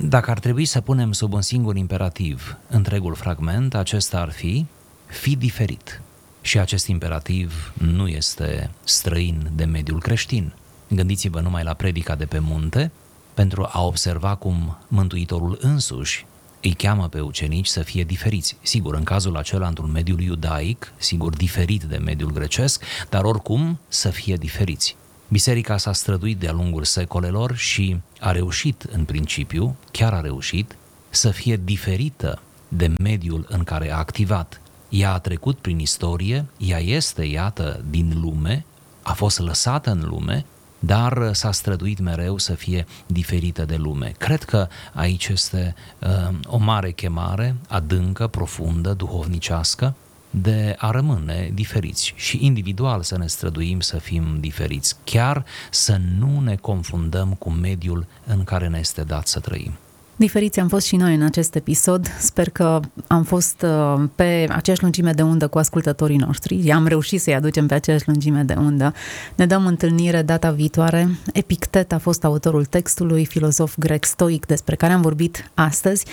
Dacă 0.00 0.30
ar 0.30 0.38
trebui 0.38 0.64
să 0.64 0.80
punem 0.80 1.12
sub 1.12 1.32
un 1.32 1.40
singur 1.40 1.76
imperativ 1.76 2.56
întregul 2.68 3.14
fragment, 3.14 3.74
acesta 3.74 4.20
ar 4.20 4.30
fi 4.30 4.66
fi 5.06 5.36
diferit. 5.36 6.00
Și 6.40 6.58
acest 6.58 6.86
imperativ 6.86 7.72
nu 7.78 8.08
este 8.08 8.70
străin 8.84 9.50
de 9.54 9.64
mediul 9.64 10.00
creștin. 10.00 10.52
Gândiți-vă 10.88 11.40
numai 11.40 11.62
la 11.62 11.72
predica 11.72 12.14
de 12.14 12.24
pe 12.24 12.38
munte, 12.38 12.90
pentru 13.34 13.68
a 13.70 13.84
observa 13.84 14.34
cum 14.34 14.76
Mântuitorul 14.88 15.58
însuși 15.60 16.26
îi 16.62 16.72
cheamă 16.72 17.08
pe 17.08 17.20
ucenici 17.20 17.66
să 17.66 17.82
fie 17.82 18.04
diferiți. 18.04 18.56
Sigur, 18.62 18.94
în 18.94 19.02
cazul 19.02 19.36
acela, 19.36 19.66
într-un 19.66 19.90
mediul 19.90 20.20
iudaic, 20.20 20.92
sigur, 20.96 21.36
diferit 21.36 21.82
de 21.82 21.96
mediul 21.96 22.32
grecesc, 22.32 22.82
dar 23.08 23.24
oricum 23.24 23.78
să 23.88 24.10
fie 24.10 24.36
diferiți. 24.36 24.96
Biserica 25.28 25.76
s-a 25.76 25.92
străduit 25.92 26.38
de-a 26.38 26.52
lungul 26.52 26.84
secolelor 26.84 27.56
și 27.56 27.96
a 28.20 28.30
reușit, 28.30 28.82
în 28.82 29.04
principiu, 29.04 29.76
chiar 29.90 30.12
a 30.12 30.20
reușit, 30.20 30.76
să 31.10 31.30
fie 31.30 31.60
diferită 31.64 32.42
de 32.68 32.92
mediul 32.98 33.46
în 33.48 33.64
care 33.64 33.92
a 33.92 33.96
activat. 33.96 34.60
Ea 34.88 35.12
a 35.12 35.18
trecut 35.18 35.58
prin 35.58 35.78
istorie, 35.78 36.44
ea 36.56 36.78
este, 36.78 37.24
iată, 37.24 37.84
din 37.90 38.20
lume, 38.20 38.64
a 39.02 39.12
fost 39.12 39.38
lăsată 39.38 39.90
în 39.90 40.04
lume 40.08 40.44
dar 40.84 41.32
s-a 41.32 41.52
străduit 41.52 41.98
mereu 41.98 42.38
să 42.38 42.54
fie 42.54 42.86
diferită 43.06 43.64
de 43.64 43.76
lume. 43.76 44.12
Cred 44.18 44.42
că 44.42 44.68
aici 44.92 45.28
este 45.28 45.74
uh, 45.98 46.36
o 46.46 46.56
mare 46.56 46.90
chemare, 46.90 47.56
adâncă, 47.68 48.26
profundă, 48.26 48.92
duhovnicească, 48.92 49.94
de 50.30 50.74
a 50.78 50.90
rămâne 50.90 51.50
diferiți 51.54 52.12
și 52.16 52.38
individual 52.44 53.02
să 53.02 53.18
ne 53.18 53.26
străduim 53.26 53.80
să 53.80 53.98
fim 53.98 54.40
diferiți, 54.40 54.96
chiar 55.04 55.44
să 55.70 56.00
nu 56.18 56.40
ne 56.40 56.56
confundăm 56.56 57.34
cu 57.34 57.50
mediul 57.50 58.06
în 58.26 58.44
care 58.44 58.68
ne 58.68 58.78
este 58.78 59.02
dat 59.02 59.26
să 59.26 59.40
trăim. 59.40 59.72
Diferiți 60.16 60.60
am 60.60 60.68
fost 60.68 60.86
și 60.86 60.96
noi 60.96 61.14
în 61.14 61.22
acest 61.22 61.54
episod. 61.54 62.06
Sper 62.18 62.50
că 62.50 62.80
am 63.06 63.22
fost 63.22 63.62
uh, 63.62 64.08
pe 64.14 64.46
aceeași 64.48 64.82
lungime 64.82 65.12
de 65.12 65.22
undă 65.22 65.46
cu 65.46 65.58
ascultătorii 65.58 66.16
noștri. 66.16 66.70
Am 66.70 66.86
reușit 66.86 67.20
să-i 67.20 67.34
aducem 67.34 67.66
pe 67.66 67.74
aceeași 67.74 68.06
lungime 68.06 68.42
de 68.42 68.54
undă. 68.58 68.94
Ne 69.34 69.46
dăm 69.46 69.66
întâlnire 69.66 70.22
data 70.22 70.50
viitoare. 70.50 71.08
Epictet 71.32 71.92
a 71.92 71.98
fost 71.98 72.24
autorul 72.24 72.64
textului, 72.64 73.24
filozof 73.24 73.74
grec 73.78 74.04
stoic 74.04 74.46
despre 74.46 74.74
care 74.74 74.92
am 74.92 75.00
vorbit 75.00 75.50
astăzi. 75.54 76.06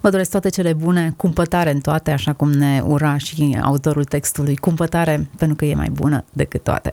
Vă 0.00 0.10
doresc 0.10 0.30
toate 0.30 0.48
cele 0.48 0.72
bune, 0.72 1.14
cumpătare 1.16 1.70
în 1.70 1.80
toate, 1.80 2.10
așa 2.10 2.32
cum 2.32 2.50
ne 2.50 2.82
ura 2.84 3.16
și 3.16 3.58
autorul 3.62 4.04
textului. 4.04 4.56
Cumpătare 4.56 5.28
pentru 5.38 5.56
că 5.56 5.64
e 5.64 5.74
mai 5.74 5.90
bună 5.90 6.24
decât 6.32 6.62
toate. 6.62 6.92